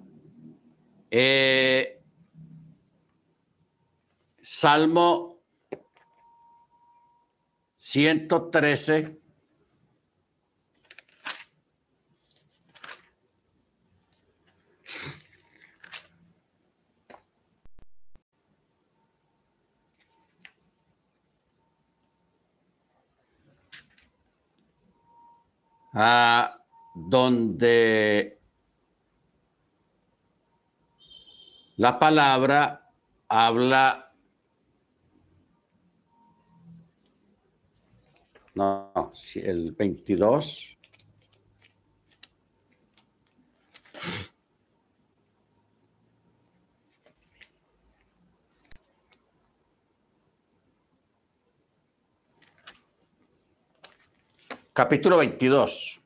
[1.11, 2.01] eh,
[4.63, 5.41] Salmo
[7.75, 9.19] 113.
[25.95, 26.57] a
[26.95, 28.39] donde
[31.75, 32.89] la palabra
[33.27, 34.12] habla,
[38.55, 40.73] no, el 22.
[54.73, 56.01] capítulo 22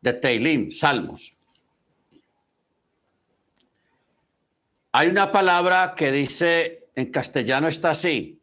[0.00, 1.36] de Teilim, Salmos.
[4.92, 8.35] Hay una palabra que dice en castellano está así.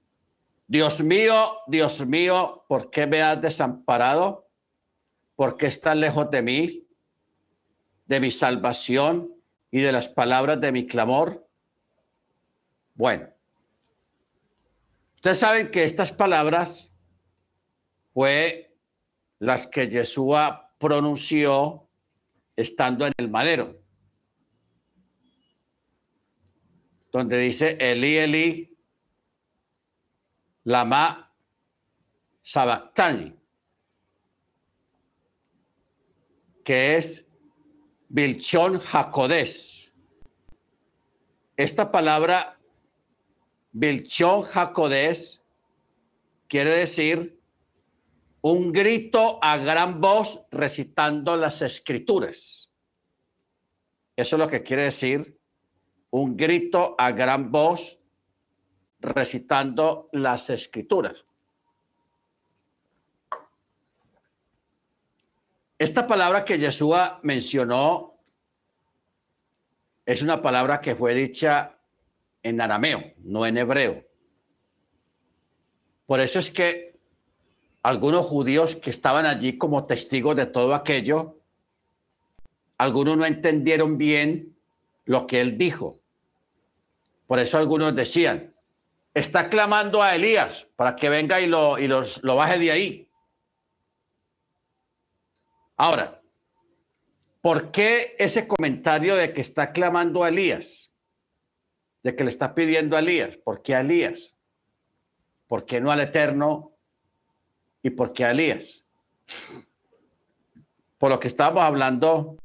[0.68, 4.50] Dios mío, Dios mío, ¿por qué me has desamparado?
[5.36, 6.88] ¿Por qué estás lejos de mí,
[8.06, 9.34] de mi salvación
[9.72, 11.48] y de las palabras de mi clamor?
[12.96, 13.28] Bueno,
[15.16, 16.96] ustedes saben que estas palabras
[18.14, 18.78] fue
[19.40, 21.90] las que Yeshua pronunció
[22.56, 23.82] estando en el madero,
[27.12, 28.73] donde dice Eli Eli
[30.66, 31.32] Lama
[32.42, 33.36] Sabactani,
[36.64, 37.28] que es
[38.10, 39.94] Bilchón Jacodés.
[41.58, 42.60] Esta palabra
[43.72, 45.42] Bilchón Jacodés
[46.48, 47.42] quiere decir
[48.42, 52.72] un grito a gran voz recitando las escrituras.
[54.16, 55.40] Eso es lo que quiere decir
[56.12, 58.03] un grito a gran voz
[59.04, 61.26] recitando las escrituras.
[65.78, 68.18] Esta palabra que Yeshua mencionó
[70.06, 71.78] es una palabra que fue dicha
[72.42, 74.06] en arameo, no en hebreo.
[76.06, 77.00] Por eso es que
[77.82, 81.40] algunos judíos que estaban allí como testigos de todo aquello,
[82.78, 84.56] algunos no entendieron bien
[85.06, 86.00] lo que él dijo.
[87.28, 88.53] Por eso algunos decían,
[89.14, 93.10] está clamando a Elías para que venga y lo, y lo baje de ahí.
[95.76, 96.24] Ahora,
[97.44, 100.94] ¿Por qué ese comentario de que está clamando a Elías?
[102.02, 103.36] De que le está pidiendo a Elías.
[103.36, 104.34] ¿Por qué a Elías?
[105.48, 106.72] ¿Por qué no al Eterno?
[107.82, 108.86] ¿Y por qué a Elías?
[110.98, 112.38] Por lo que estábamos hablando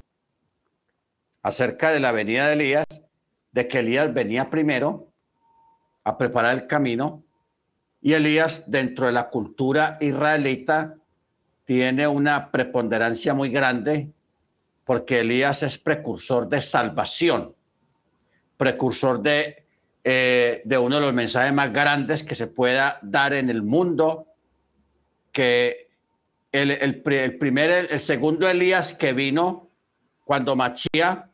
[1.43, 2.87] acerca de la venida de Elías,
[3.53, 5.07] de que Elías venía primero
[6.09, 7.22] a preparar el camino.
[8.00, 10.94] Y Elías dentro de la cultura israelita
[11.64, 14.11] tiene una preponderancia muy grande
[14.84, 17.54] porque Elías es precursor de salvación,
[18.56, 19.66] precursor de,
[20.02, 24.28] eh, de uno de los mensajes más grandes que se pueda dar en el mundo,
[25.30, 25.90] que
[26.52, 29.68] el, el, primer, el, segundo Elías que vino
[30.24, 31.30] cuando Machía,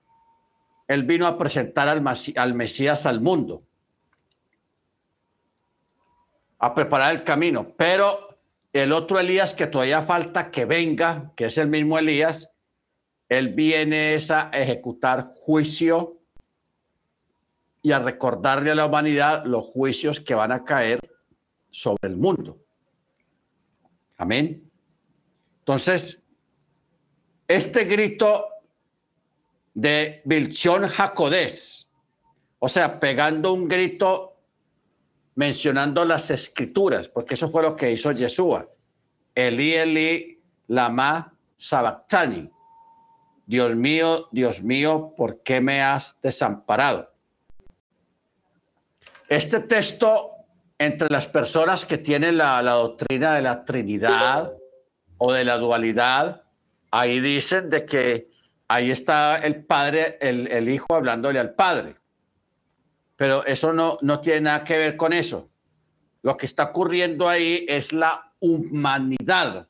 [0.88, 2.02] él vino a presentar al,
[2.34, 3.62] al Mesías al mundo,
[6.64, 8.38] a preparar el camino, pero
[8.72, 12.50] el otro Elías que todavía falta que venga, que es el mismo Elías,
[13.28, 16.22] él viene a ejecutar juicio
[17.82, 21.00] y a recordarle a la humanidad los juicios que van a caer
[21.70, 22.58] sobre el mundo.
[24.16, 24.70] Amén.
[25.58, 26.22] Entonces,
[27.46, 28.48] este grito
[29.74, 31.90] de Bilchón Jacodés,
[32.58, 34.33] o sea, pegando un grito
[35.34, 38.68] mencionando las escrituras, porque eso fue lo que hizo Yeshua.
[39.34, 42.50] Eli, Eli, lama sabactani.
[43.46, 47.12] Dios mío, Dios mío, ¿por qué me has desamparado?
[49.28, 50.30] Este texto,
[50.78, 54.52] entre las personas que tienen la, doctrina de la Trinidad
[55.18, 56.42] o de la dualidad,
[56.90, 58.30] ahí dicen de que
[58.68, 61.96] ahí está el Padre, el, el Hijo hablándole al Padre.
[63.16, 65.48] Pero eso no, no tiene nada que ver con eso.
[66.22, 69.68] Lo que está ocurriendo ahí es la humanidad.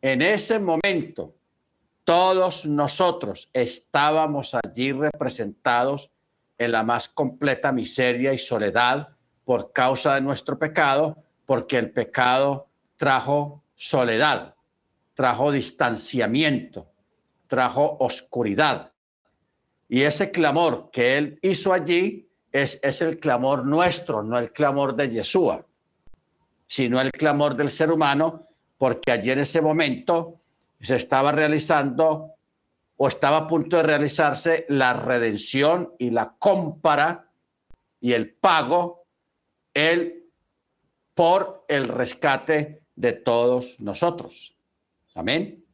[0.00, 1.34] En ese momento,
[2.04, 6.10] todos nosotros estábamos allí representados
[6.56, 9.08] en la más completa miseria y soledad
[9.44, 14.54] por causa de nuestro pecado, porque el pecado trajo soledad,
[15.14, 16.90] trajo distanciamiento,
[17.46, 18.92] trajo oscuridad.
[19.88, 24.94] Y ese clamor que él hizo allí es, es el clamor nuestro, no el clamor
[24.96, 25.64] de Yeshua,
[26.66, 28.46] sino el clamor del ser humano,
[28.76, 30.40] porque allí en ese momento
[30.80, 32.34] se estaba realizando
[32.96, 37.30] o estaba a punto de realizarse la redención y la compra
[38.00, 39.06] y el pago
[39.72, 40.24] el,
[41.14, 44.56] por el rescate de todos nosotros.
[45.14, 45.64] Amén.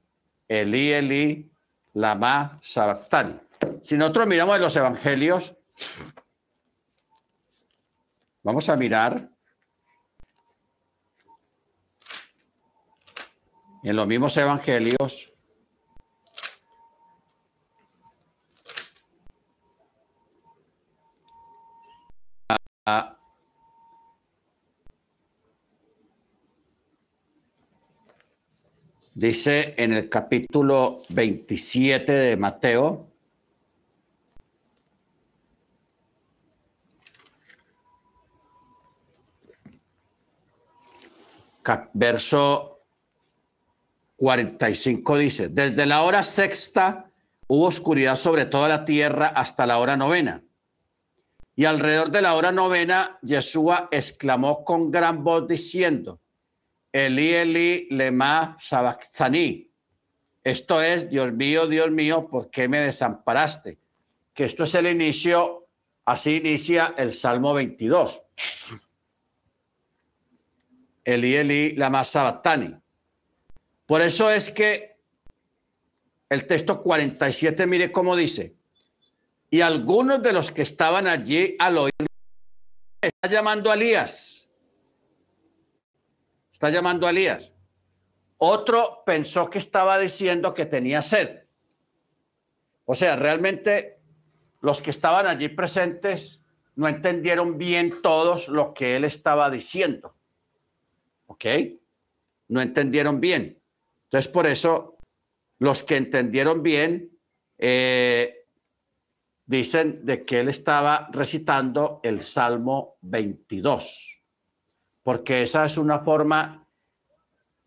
[0.49, 1.51] Eli, Eli,
[1.95, 3.35] lama sabactani.
[3.83, 5.55] Si nosotros miramos en los evangelios,
[8.45, 9.31] vamos a mirar
[13.83, 15.31] en los mismos evangelios,
[29.15, 33.14] dice en el capítulo 27 de Mateo,
[41.95, 42.81] verso
[44.17, 47.11] 45 dice, desde la hora sexta
[47.47, 50.43] hubo oscuridad sobre toda la tierra hasta la hora novena.
[51.57, 56.21] Y alrededor de la hora novena, Yeshua exclamó con gran voz diciendo,
[56.93, 59.71] Eli, Eli, lema sabachthani.
[60.43, 63.79] Esto es, Dios mío, Dios mío, ¿por qué me desamparaste?
[64.33, 65.69] Que esto es el inicio,
[66.05, 68.23] así inicia el Salmo 22.
[71.05, 72.75] Eli, Eli, lema sabachthani.
[73.87, 74.97] Por eso es que
[76.31, 78.57] el texto 47, mire cómo dice,
[79.51, 81.93] y algunos de los que estaban allí al oír,
[83.01, 84.51] está llamando a Elías,
[86.53, 87.53] está llamando a Elías.
[88.39, 91.45] Otro pensó que estaba diciendo que tenía sed.
[92.85, 94.01] O sea, realmente
[94.61, 96.41] los que estaban allí presentes
[96.75, 100.14] no entendieron bien todos lo que él estaba diciendo.
[101.27, 101.45] ¿Ok?
[102.49, 103.61] No entendieron bien.
[104.05, 104.99] Entonces, por eso,
[105.59, 107.11] los que entendieron bien
[107.59, 108.47] eh,
[109.47, 114.23] dicen de que él estaba recitando el Salmo 22,
[115.03, 116.67] porque esa es una forma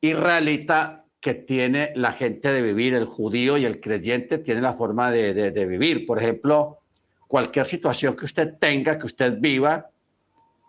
[0.01, 5.11] israelita que tiene la gente de vivir, el judío y el creyente tiene la forma
[5.11, 6.05] de, de vivir.
[6.05, 6.79] Por ejemplo,
[7.27, 9.89] cualquier situación que usted tenga, que usted viva,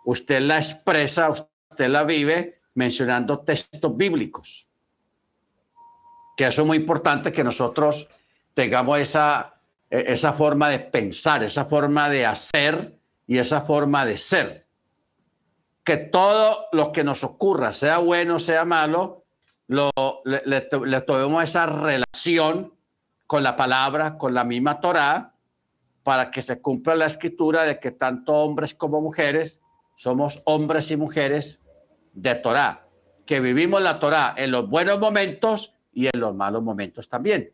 [0.05, 4.69] usted la expresa, usted la vive mencionando textos bíblicos
[6.39, 8.07] que eso es muy importante que nosotros
[8.55, 9.61] tengamos esa,
[9.91, 14.69] e, esa forma de pensar, esa forma de hacer y esa forma de ser.
[15.83, 19.25] Que todo lo que nos ocurra, sea bueno, sea malo,
[19.67, 19.91] lo,
[20.25, 22.73] le, le, tomemos esa relación
[23.27, 25.35] con la palabra, con la misma Torah,
[26.05, 29.61] para que se cumpla la escritura de que tanto hombres como mujeres
[29.97, 31.61] somos hombres y mujeres
[32.21, 32.85] de Torah,
[33.25, 37.53] que vivimos la Torah en los buenos momentos y en los malos momentos también.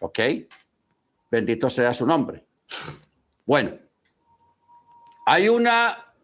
[0.00, 0.18] ¿Ok?
[1.30, 2.44] Bendito sea su nombre.
[3.44, 3.72] Bueno,
[5.26, 6.14] hay una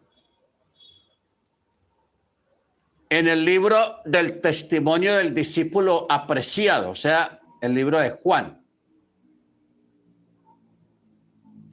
[3.09, 8.64] en el libro del testimonio del discípulo apreciado, o sea, el libro de Juan.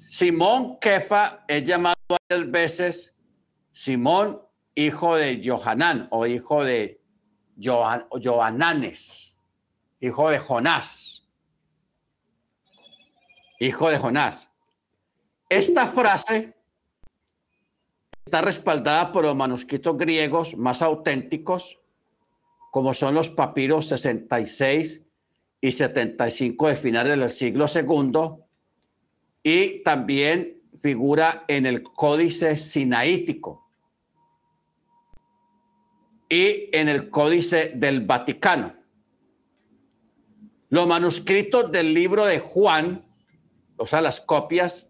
[0.09, 1.95] Simón Kefa es llamado
[2.29, 3.17] varias veces
[3.71, 4.41] Simón,
[4.85, 7.01] hijo de Johanán o hijo de
[7.57, 9.37] Joananes,
[9.99, 11.27] hijo de Jonás.
[13.59, 14.49] Hijo de Jonás.
[15.47, 16.55] Esta frase
[18.25, 21.79] está respaldada por los manuscritos griegos más auténticos,
[22.71, 25.03] como son los papiros 66
[25.59, 28.43] y 75 de finales del siglo II,
[29.43, 33.60] y también figura en el Códice Sinaítico
[36.31, 38.73] y en el Códice del Vaticano.
[40.69, 43.05] Los manuscritos del libro de Juan,
[43.75, 44.87] o sea, las copias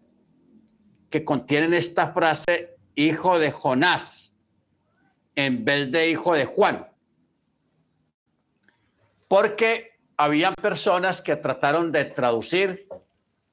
[1.10, 4.36] que contienen esta frase, hijo de Jonás,
[5.34, 6.88] en vez de hijo de Juan.
[9.26, 12.86] Porque habían personas que trataron de traducir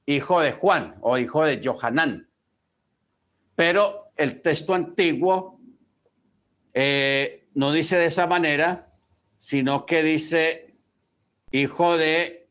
[0.06, 2.30] hijo de Juan o hijo de Johanán.
[3.56, 5.60] Pero el texto antiguo
[6.72, 8.94] eh, no dice de esa manera,
[9.38, 10.78] sino que dice
[11.52, 12.50] hijo de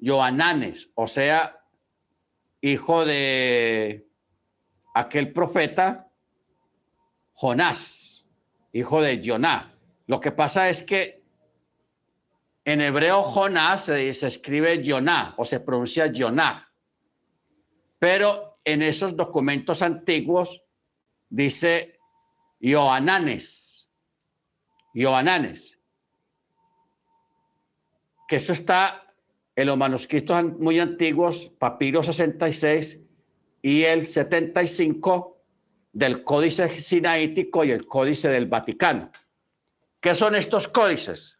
[0.00, 1.64] Joananes, o sea,
[2.60, 4.08] hijo de
[4.94, 6.10] aquel profeta
[7.34, 8.28] Jonás,
[8.72, 9.74] hijo de Joná.
[10.06, 11.22] Lo que pasa es que
[12.64, 16.72] en hebreo Jonás se, se escribe Joná o se pronuncia Joná.
[17.98, 20.62] Pero en esos documentos antiguos
[21.28, 21.98] dice
[22.60, 23.67] Joananes,
[24.98, 25.78] Joananes,
[28.26, 29.06] que eso está
[29.54, 33.00] en los manuscritos muy antiguos, Papiro 66
[33.62, 35.40] y el 75
[35.92, 39.10] del Códice Sinaítico y el Códice del Vaticano.
[40.00, 41.38] ¿Qué son estos códices?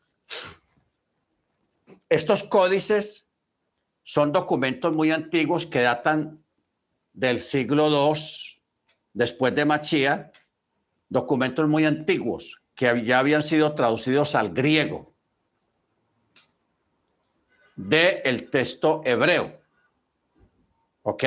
[2.09, 3.27] Estos códices
[4.03, 6.45] son documentos muy antiguos que datan
[7.13, 8.21] del siglo II
[9.13, 10.31] después de Machía,
[11.09, 15.13] documentos muy antiguos que ya habían sido traducidos al griego
[17.75, 19.61] del el texto hebreo.
[21.03, 21.25] ¿Ok?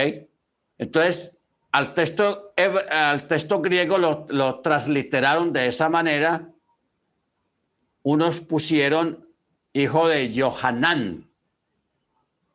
[0.77, 1.37] Entonces,
[1.73, 2.53] al texto,
[2.89, 6.49] al texto griego lo, lo transliteraron de esa manera.
[8.03, 9.27] Unos pusieron
[9.73, 11.29] hijo de Johanán,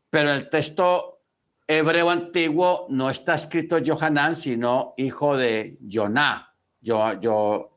[0.08, 1.20] pero el texto
[1.66, 7.75] hebreo antiguo no está escrito Johanán, sino hijo de Joná, yo, yo,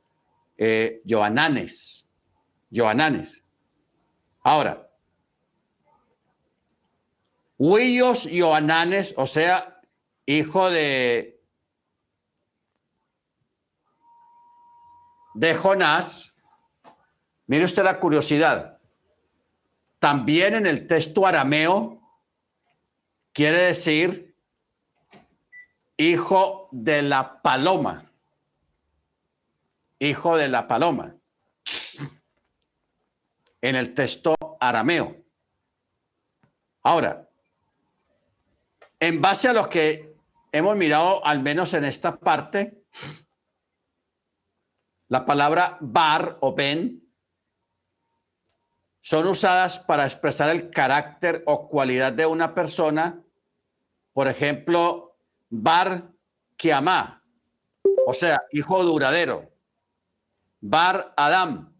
[0.61, 2.11] eh, Joananes.
[2.69, 3.45] Joananes.
[4.43, 4.89] Ahora,
[7.57, 9.81] Huillos Joananes, o sea,
[10.25, 11.41] hijo de,
[15.33, 16.35] de Jonás,
[17.47, 18.79] mire usted la curiosidad.
[19.99, 22.01] También en el texto arameo
[23.31, 24.35] quiere decir
[25.95, 28.08] hijo de la paloma.
[29.99, 31.15] Hijo de la paloma.
[33.61, 35.15] En el texto arameo.
[36.83, 37.29] Ahora,
[38.99, 40.15] en base a lo que
[40.51, 42.83] hemos mirado, al menos en esta parte,
[45.09, 47.03] la palabra bar o ben
[49.01, 53.21] son usadas para expresar el carácter o cualidad de una persona
[54.19, 55.15] por ejemplo,
[55.49, 56.11] Bar
[56.57, 57.23] Kiamá,
[58.05, 59.49] o sea, hijo duradero.
[60.61, 61.73] Bar Adam,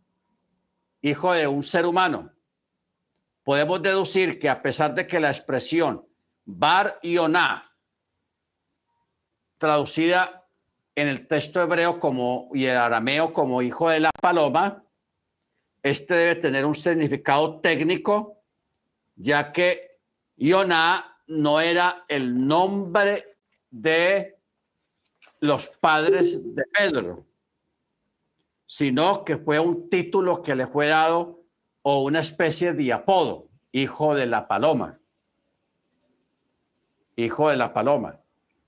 [1.01, 2.31] hijo de un ser humano.
[3.43, 6.07] Podemos deducir que a pesar de que la expresión
[6.45, 7.75] Bar Ioná,
[9.57, 10.47] traducida
[10.95, 14.83] en el texto hebreo como y el arameo como hijo de la paloma,
[15.83, 18.41] este debe tener un significado técnico,
[19.15, 19.99] ya que
[20.37, 23.37] Ioná no era el nombre
[23.69, 24.39] de
[25.39, 27.28] los padres de Pedro,
[28.71, 31.41] sino que fue un título que le fue dado
[31.81, 34.99] o una especie de apodo, hijo de la paloma.
[37.15, 38.21] hijo de la paloma.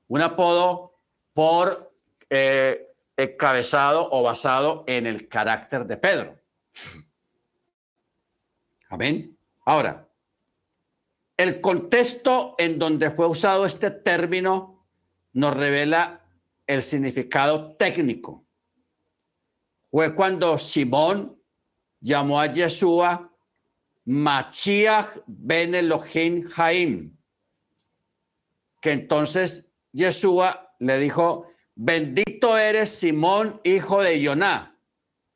[0.08, 0.98] Un apodo
[1.34, 1.94] por
[2.32, 6.40] eh, encabezado o basado en el carácter de Pedro.
[8.90, 9.38] Amén.
[9.66, 10.10] Ahora,
[11.38, 14.84] el contexto en donde fue usado este término
[15.34, 16.26] nos revela
[16.66, 18.48] el significado técnico.
[19.92, 21.38] Fue cuando Simón
[22.00, 23.30] llamó a Yeshua
[24.06, 27.18] Machiach ben Elohim Jaim,
[28.82, 34.80] que entonces Yeshua le dijo, bendito eres Simón, hijo de Yoná,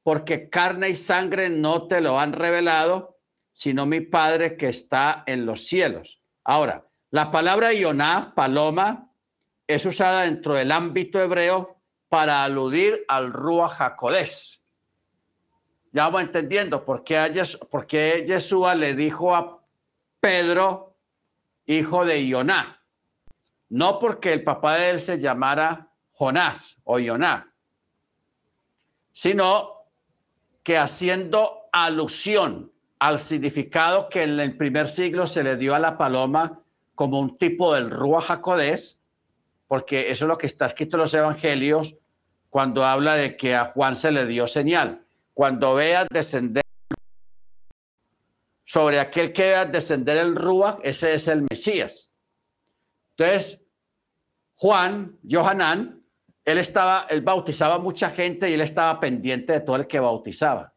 [0.03, 3.19] porque carne y sangre no te lo han revelado,
[3.51, 6.21] sino mi Padre que está en los cielos.
[6.43, 9.11] Ahora, la palabra Yoná, paloma,
[9.67, 11.74] es usada dentro del ámbito hebreo
[12.09, 14.61] para aludir al Ruach HaKodesh.
[15.91, 17.31] Ya vamos entendiendo por qué,
[17.69, 19.61] por qué Yeshua le dijo a
[20.19, 20.97] Pedro,
[21.65, 22.81] hijo de Yoná.
[23.69, 27.53] No porque el papá de él se llamara Jonás o Yoná,
[29.11, 29.85] sino
[30.63, 35.97] que haciendo alusión al significado que en el primer siglo se le dio a la
[35.97, 36.61] paloma
[36.95, 38.94] como un tipo del Ruach HaKodesh,
[39.67, 41.95] porque eso es lo que está escrito en los evangelios
[42.49, 45.05] cuando habla de que a Juan se le dio señal.
[45.33, 46.63] Cuando veas descender
[48.63, 52.13] sobre aquel que veas descender el Ruach, ese es el Mesías.
[53.17, 53.65] Entonces,
[54.55, 56.03] Juan, Johanán,
[56.43, 60.73] él estaba, él bautizaba mucha gente y él estaba pendiente de todo el que bautizaba,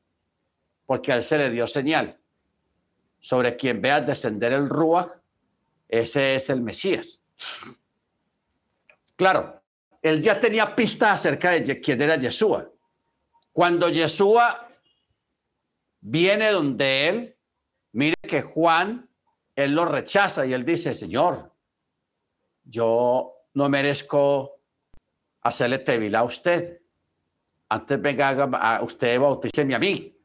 [0.86, 2.18] porque a él se le dio señal.
[3.20, 5.09] Sobre quien veas descender el Ruach,
[5.89, 7.24] ese es el Mesías.
[9.19, 9.61] Claro,
[10.01, 12.71] él ya tenía pistas acerca de quién era Yeshua.
[13.53, 14.69] Cuando Yeshua
[16.01, 17.37] viene donde él,
[17.95, 19.11] mire que Juan,
[19.57, 21.53] él lo rechaza y él dice, Señor,
[22.62, 24.61] yo no merezco
[25.43, 26.81] hacerle tevilá a usted.
[27.71, 30.16] Antes venga a usted bautíceme a mí.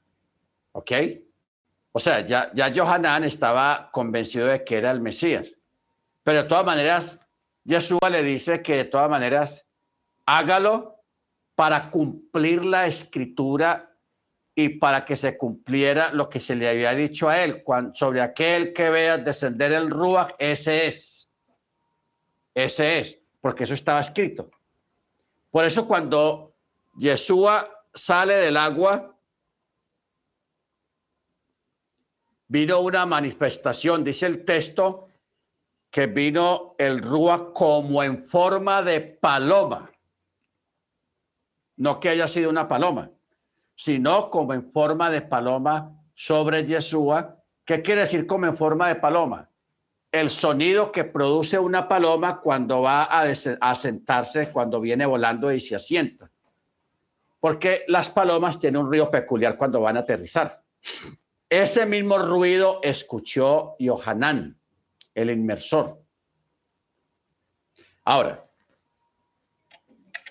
[0.74, 0.92] ¿Ok?
[1.94, 5.60] O sea, ya, ya Johanán estaba convencido de que era el Mesías.
[6.22, 7.20] Pero de todas maneras,
[7.64, 9.66] Yeshua le dice que de todas maneras
[10.26, 11.00] hágalo
[11.56, 13.90] para cumplir la escritura
[14.56, 18.74] y para que se cumpliera lo que se le había dicho a él sobre aquel
[18.74, 21.34] que vea descender el Ruach, ese es.
[22.54, 24.52] Ese es, porque eso estaba escrito.
[25.50, 26.56] Por eso cuando
[26.98, 29.18] Yeshua sale del agua,
[32.48, 35.08] vino una manifestación, dice el texto,
[35.94, 39.92] que vino el Rúa como en forma de paloma.
[41.78, 43.12] No que haya sido una paloma,
[43.76, 47.38] sino como en forma de paloma sobre Yeshua.
[47.64, 49.52] ¿Qué quiere decir como en forma de paloma?
[50.12, 53.22] El sonido que produce una paloma cuando va a,
[53.62, 56.32] a sentarse, cuando viene volando y se asienta.
[57.40, 60.60] Porque las palomas tienen un ruido peculiar cuando van a aterrizar.
[61.48, 64.58] Ese mismo ruido escuchó Yohanan
[65.16, 66.04] el inmersor.
[68.04, 68.44] Ahora,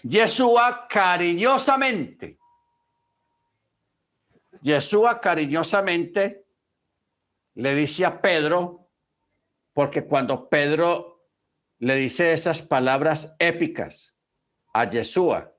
[0.03, 2.39] Yeshua cariñosamente,
[4.61, 6.45] Yeshua cariñosamente
[7.55, 8.91] le dice a Pedro,
[9.73, 11.29] porque cuando Pedro
[11.79, 14.17] le dice esas palabras épicas
[14.75, 15.55] a Yeshua,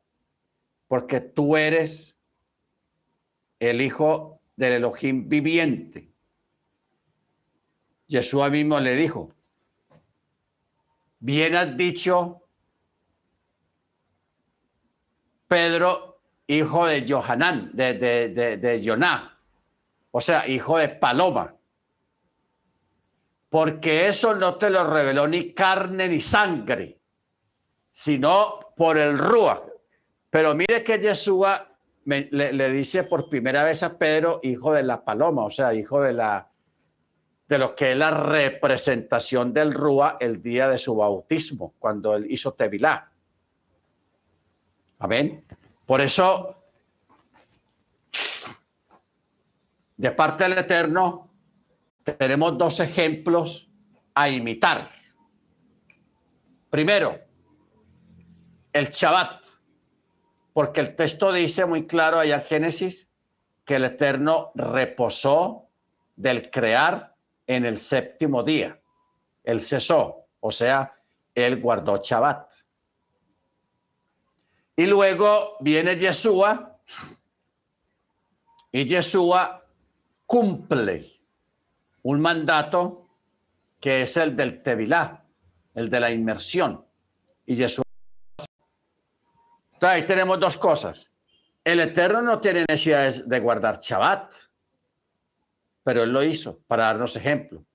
[0.87, 2.17] porque tú eres
[3.59, 6.12] el hijo del Elohim viviente,
[8.13, 9.33] Jesús mismo le dijo,
[11.19, 12.43] bien has dicho,
[15.47, 19.39] Pedro, hijo de Johanán, de, de, de, Joná,
[20.11, 21.55] o sea, hijo de Paloma,
[23.49, 26.99] porque eso no te lo reveló ni carne ni sangre,
[27.91, 29.65] sino por el Rúa.
[30.29, 31.47] Pero mire que Jesús
[32.05, 35.99] le, le, dice por primera vez a Pedro, hijo de la paloma, o sea, hijo
[35.99, 36.52] de la,
[37.47, 42.27] de lo que es la representación del Rúa el día de su bautismo, cuando él
[42.29, 43.11] hizo Tevilá.
[44.99, 45.45] Amén.
[45.85, 46.55] Por eso,
[49.97, 51.29] de parte del Eterno,
[52.03, 53.69] tenemos dos ejemplos
[54.13, 54.89] a imitar.
[56.69, 57.19] Primero,
[58.71, 59.45] el Shabbat,
[60.53, 63.11] porque el texto dice muy claro allá en Génesis
[63.65, 65.69] que el Eterno reposó
[66.15, 67.12] del crear
[67.47, 68.79] en el séptimo día.
[69.43, 70.93] Él cesó, o sea,
[71.35, 72.51] él guardó Shabbat.
[74.75, 76.79] Y luego viene Yeshua
[78.71, 79.63] y Yeshua
[80.25, 81.21] cumple
[82.03, 83.07] un mandato
[83.79, 85.19] que es el del Tevilá.
[85.75, 86.85] el de la inmersión.
[87.45, 87.83] Y Yeshua.
[89.73, 91.11] Entonces ahí tenemos dos cosas.
[91.63, 94.33] El Eterno no tiene necesidad de guardar Shabbat,
[95.83, 97.65] pero Él lo hizo para darnos ejemplo.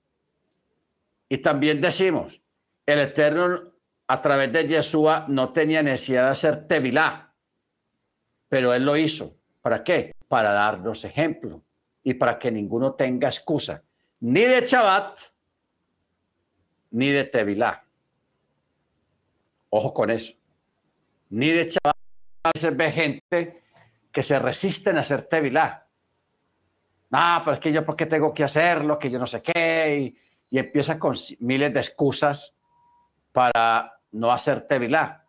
[1.27, 2.41] Y también decimos,
[2.85, 3.71] el Eterno
[4.07, 7.31] a través de Yeshua no tenía necesidad de hacer Tevilá,
[8.47, 9.35] pero Él lo hizo.
[9.61, 10.15] ¿Para qué?
[10.27, 11.63] Para darnos ejemplo
[12.03, 13.83] y para que ninguno tenga excusa,
[14.21, 15.19] ni de Shabbat,
[16.91, 17.85] ni de Tevilá.
[19.69, 20.33] Ojo con eso.
[21.29, 21.95] Ni de Shabbat.
[22.41, 23.63] A veces ve gente
[24.11, 25.88] que se resisten a hacer Tevilá.
[27.11, 28.99] Ah, pero es que yo, ¿por qué tengo que hacerlo?
[28.99, 29.97] Que yo no sé qué.
[29.99, 32.57] Y, y empieza con miles de excusas
[33.31, 35.23] para no hacer Tevilá.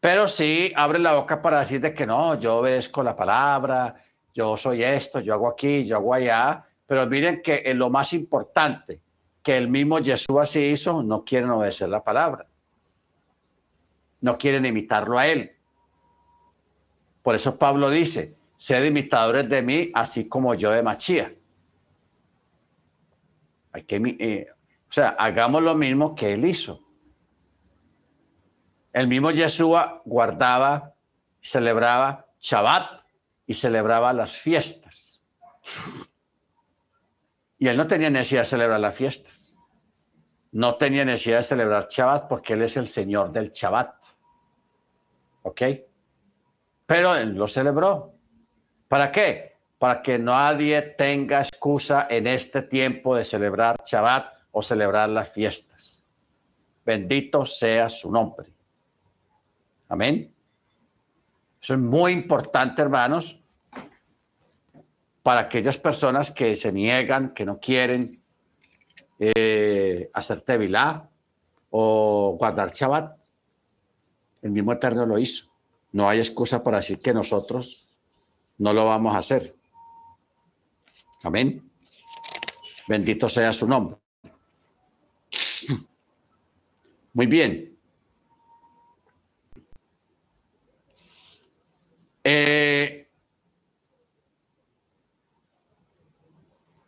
[0.00, 4.02] Pero sí abre la boca para decir de que no, yo obedezco la palabra,
[4.34, 6.64] yo soy esto, yo hago aquí, yo hago allá.
[6.86, 9.00] Pero miren que en lo más importante
[9.42, 12.46] que el mismo Jesús así hizo, no quieren obedecer la palabra.
[14.22, 15.56] No quieren imitarlo a él.
[17.22, 21.34] Por eso Pablo dice, sed imitadores de mí, así como yo de Machía.
[23.72, 26.86] Hay que, eh, o sea, hagamos lo mismo que él hizo.
[28.92, 30.94] El mismo Yeshua guardaba,
[31.40, 33.00] celebraba Shabbat
[33.46, 35.24] y celebraba las fiestas.
[37.56, 39.54] Y él no tenía necesidad de celebrar las fiestas.
[40.52, 43.94] No tenía necesidad de celebrar Shabbat porque él es el Señor del Shabbat.
[45.44, 45.62] ¿Ok?
[46.84, 48.19] Pero él lo celebró.
[48.90, 49.52] ¿Para qué?
[49.78, 56.04] Para que nadie tenga excusa en este tiempo de celebrar Shabbat o celebrar las fiestas.
[56.84, 58.52] Bendito sea su nombre.
[59.88, 60.34] Amén.
[61.62, 63.40] Eso es muy importante, hermanos,
[65.22, 68.20] para aquellas personas que se niegan, que no quieren
[69.20, 71.08] eh, hacer tevilá
[71.70, 73.16] o guardar Shabbat.
[74.42, 75.48] El mismo Eterno lo hizo.
[75.92, 77.86] No hay excusa para decir que nosotros
[78.60, 79.56] no lo vamos a hacer.
[81.22, 81.68] Amén.
[82.86, 83.96] Bendito sea su nombre.
[87.14, 87.78] Muy bien.
[92.22, 93.08] Eh,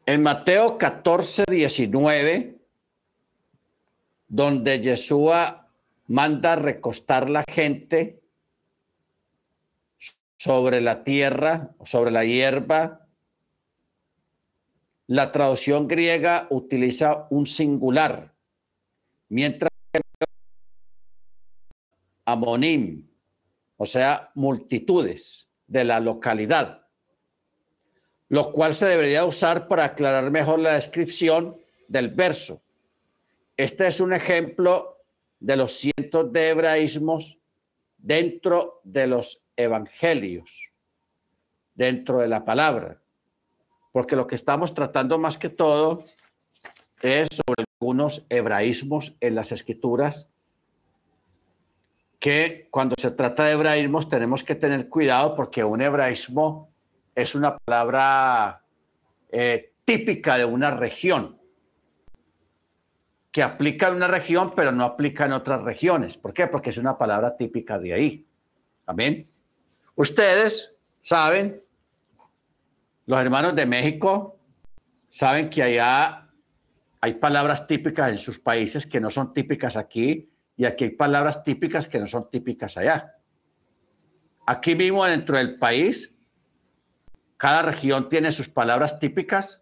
[0.05, 2.59] en Mateo 14, 19,
[4.29, 5.70] donde Yeshua
[6.09, 8.22] manda recostar la gente
[10.43, 13.07] sobre la tierra, sobre la hierba,
[15.07, 18.34] la traducción griega utiliza un singular,
[19.28, 20.01] mientras que
[22.24, 23.09] amonim,
[23.76, 26.88] o sea, multitudes de la localidad,
[28.28, 32.61] lo cual se debería usar para aclarar mejor la descripción del verso.
[33.57, 35.05] Este es un ejemplo
[35.38, 37.38] de los cientos de hebraísmos
[38.03, 40.70] dentro de los evangelios,
[41.74, 43.00] dentro de la palabra,
[43.92, 46.05] porque lo que estamos tratando más que todo
[47.00, 50.28] es sobre algunos hebraísmos en las escrituras
[52.22, 56.70] que cuando se trata de hebraísmos tenemos que tener cuidado porque un hebraísmo
[57.16, 58.62] es una palabra
[59.32, 61.41] eh, típica de una región,
[63.33, 66.16] que aplica en una región pero no aplica en otras regiones.
[66.18, 66.47] ¿Por qué?
[66.47, 68.26] Porque es una palabra típica de ahí.
[68.87, 69.28] Amén.
[69.97, 71.62] Ustedes saben,
[73.07, 74.39] los hermanos de México
[75.09, 76.28] saben que allá
[77.01, 81.43] hay palabras típicas en sus países que no son típicas aquí y aquí hay palabras
[81.43, 83.16] típicas que no son típicas allá.
[84.47, 86.16] Aquí mismo dentro del país,
[87.37, 89.61] cada región tiene sus palabras típicas.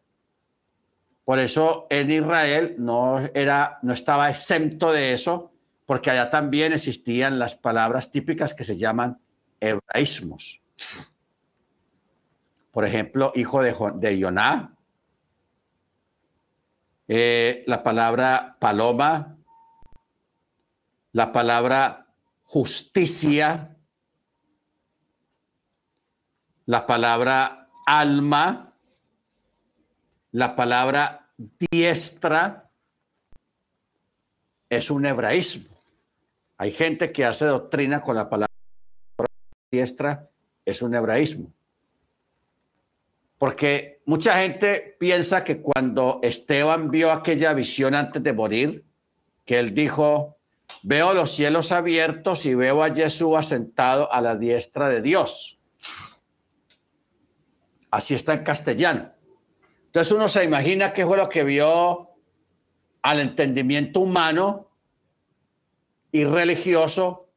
[1.25, 5.53] Por eso en Israel no, era, no estaba exento de eso,
[5.87, 9.21] porque allá también existían las palabras típicas que se llaman
[9.61, 10.61] hebraísmos.
[12.71, 14.77] Por ejemplo, hijo de, de Yoná,
[17.13, 19.37] eh, la palabra paloma.
[21.13, 22.07] La palabra
[22.45, 23.77] justicia,
[26.67, 28.70] la palabra alma,
[30.33, 32.71] la palabra diestra,
[34.69, 35.65] es un hebraísmo.
[36.59, 38.49] Hay gente que hace doctrina con la palabra
[39.71, 40.29] diestra,
[40.65, 41.53] es un hebraísmo.
[43.39, 48.85] Porque mucha gente piensa que cuando Esteban vio aquella visión antes de morir,
[49.45, 50.37] que él dijo,
[50.83, 55.59] Veo los cielos abiertos y veo a Jesús sentado a la diestra de Dios.
[57.91, 59.13] Así está en castellano.
[59.91, 62.11] Entonces uno se imagina qué fue lo que vio
[63.03, 64.69] al entendimiento humano
[66.13, 67.29] y religioso,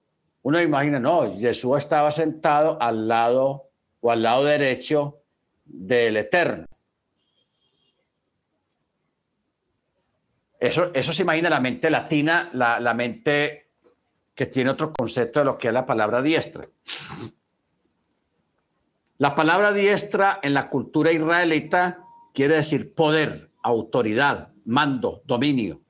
[0.43, 5.23] uno imagina, no, Jesús estaba sentado al lado o al lado derecho
[5.65, 6.67] del Eterno.
[10.59, 13.71] Eso, eso se imagina la mente latina, la, la mente
[14.35, 16.67] que tiene otro concepto de lo que es la palabra diestra.
[19.17, 22.02] La palabra diestra en la cultura israelita
[22.33, 25.81] quiere decir poder, autoridad, mando, dominio.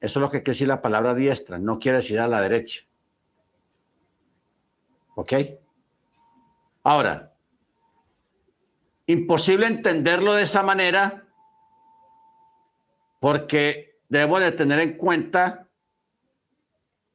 [0.00, 2.82] Eso es lo que quiere decir la palabra diestra, no quiere decir a la derecha.
[5.14, 5.32] ¿Ok?
[6.82, 7.34] Ahora,
[9.06, 11.26] imposible entenderlo de esa manera
[13.20, 15.68] porque debemos de tener en cuenta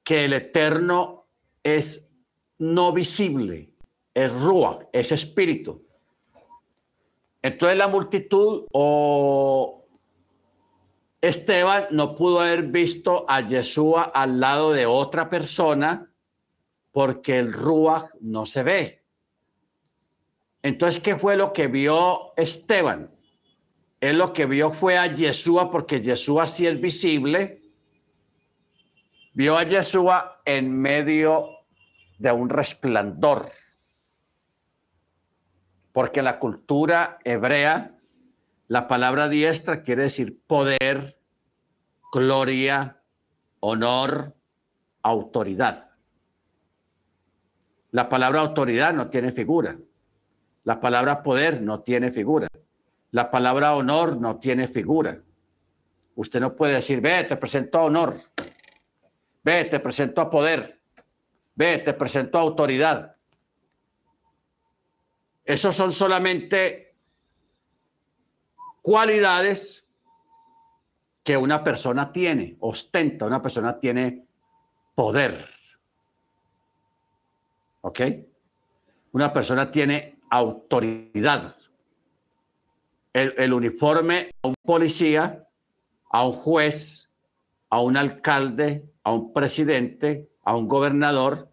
[0.04, 1.28] que el eterno
[1.64, 2.12] es
[2.60, 3.74] no visible,
[4.14, 5.85] es rúa, es espíritu.
[7.46, 9.86] Entonces la multitud o
[11.22, 16.12] Esteban no pudo haber visto a Yeshua al lado de otra persona
[16.92, 19.04] porque el Ruach no se ve.
[20.64, 23.12] Entonces, ¿qué fue lo que vio Esteban?
[24.02, 27.62] Él lo que vio fue a Yeshua porque Yeshua sí es visible.
[29.34, 31.50] Vio a Yeshua en medio
[32.18, 33.46] de un resplandor.
[35.96, 37.96] Porque la cultura hebrea
[38.68, 41.18] la palabra diestra quiere decir poder,
[42.12, 43.02] gloria,
[43.62, 44.36] honor,
[45.04, 45.92] autoridad.
[47.92, 49.78] La palabra autoridad no tiene figura.
[50.66, 52.50] La palabra poder no tiene figura.
[53.12, 55.24] La palabra honor no tiene figura.
[56.16, 58.18] Usted no puede decir, ve, te presento honor.
[59.46, 60.78] Ve, te presento poder.
[61.56, 63.15] Ve, te presento autoridad.
[65.46, 66.96] Esos son solamente
[68.82, 69.88] cualidades
[71.24, 74.28] que una persona tiene, ostenta, una persona tiene
[74.94, 75.50] poder.
[77.82, 78.02] ¿Ok?
[79.12, 81.56] Una persona tiene autoridad.
[83.14, 85.48] El, uniforme a un policía,
[86.12, 87.10] a un juez,
[87.70, 91.50] a un alcalde, a un presidente, a un gobernador,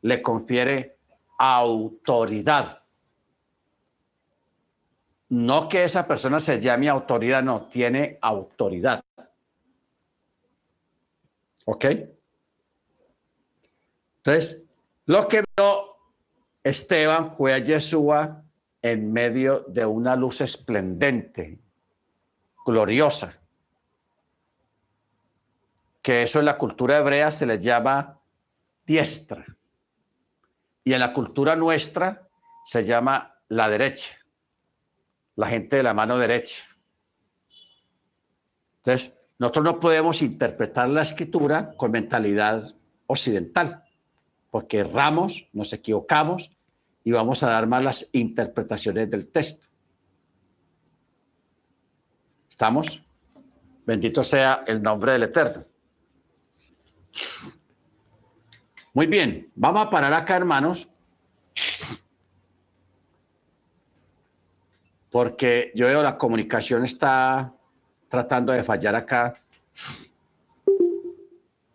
[0.00, 0.96] le confiere
[1.38, 2.81] autoridad.
[5.32, 9.02] No que esa persona se llame autoridad, no, tiene autoridad.
[11.64, 11.86] ¿Ok?
[14.18, 14.62] Entonces,
[15.06, 15.96] lo que vio
[16.62, 18.44] Esteban fue a Yeshua
[18.82, 21.58] en medio de una luz esplendente,
[22.66, 23.40] gloriosa,
[26.02, 28.20] que eso en la cultura hebrea se le llama
[28.84, 29.46] diestra
[30.84, 32.28] y en la cultura nuestra
[32.66, 34.21] se llama la derecha
[35.42, 36.62] la gente de la mano derecha.
[38.76, 42.72] Entonces, nosotros no podemos interpretar la escritura con mentalidad
[43.08, 43.82] occidental,
[44.52, 46.52] porque erramos, nos equivocamos
[47.02, 49.66] y vamos a dar malas interpretaciones del texto.
[52.48, 53.02] ¿Estamos?
[53.84, 55.64] Bendito sea el nombre del Eterno.
[58.94, 60.88] Muy bien, vamos a parar acá, hermanos,
[65.12, 67.52] porque yo veo la comunicación está
[68.08, 69.34] tratando de fallar acá.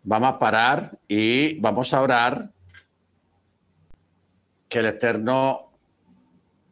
[0.02, 2.50] Vamos a parar y vamos a orar
[4.68, 5.70] que el Eterno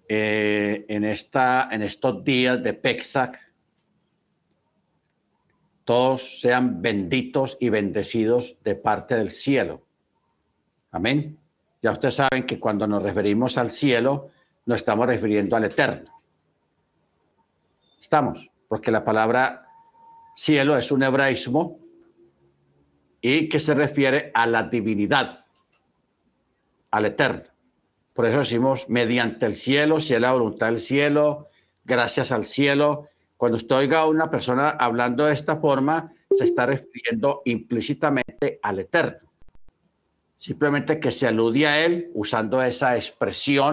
[0.08, 3.40] eh, en, esta, en estos días de Pexac
[5.84, 9.82] todos sean benditos y bendecidos de parte del cielo.
[10.90, 11.38] Amén.
[11.80, 14.30] Ya ustedes saben que cuando nos referimos al cielo,
[14.64, 16.15] nos estamos refiriendo al Eterno.
[18.06, 19.66] Estamos, porque la palabra
[20.32, 21.80] cielo es un hebraísmo
[23.20, 25.44] y que se refiere a la divinidad,
[26.92, 27.42] al eterno.
[28.12, 31.48] Por eso decimos mediante el cielo, si es la voluntad del cielo,
[31.84, 33.08] gracias al cielo.
[33.36, 38.78] Cuando usted oiga a una persona hablando de esta forma, se está refiriendo implícitamente al
[38.78, 39.32] eterno.
[40.38, 43.72] Simplemente que se alude a él usando esa expresión,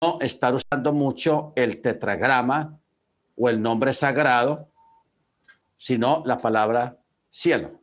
[0.00, 2.78] no estar usando mucho el tetragrama
[3.36, 4.68] o el nombre sagrado,
[5.76, 6.98] sino la palabra
[7.30, 7.80] cielo.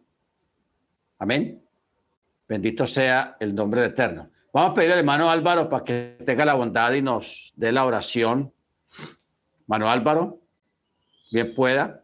[1.19, 1.63] Amén.
[2.47, 4.29] Bendito sea el nombre eterno.
[4.51, 7.85] Vamos a pedir al hermano Álvaro para que tenga la bondad y nos dé la
[7.85, 8.53] oración.
[9.61, 10.39] Hermano Álvaro,
[11.31, 12.03] bien pueda.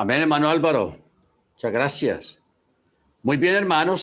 [0.00, 0.96] Amén, hermano Álvaro.
[1.54, 2.38] Muchas gracias.
[3.20, 3.96] Muy bien, hermanos.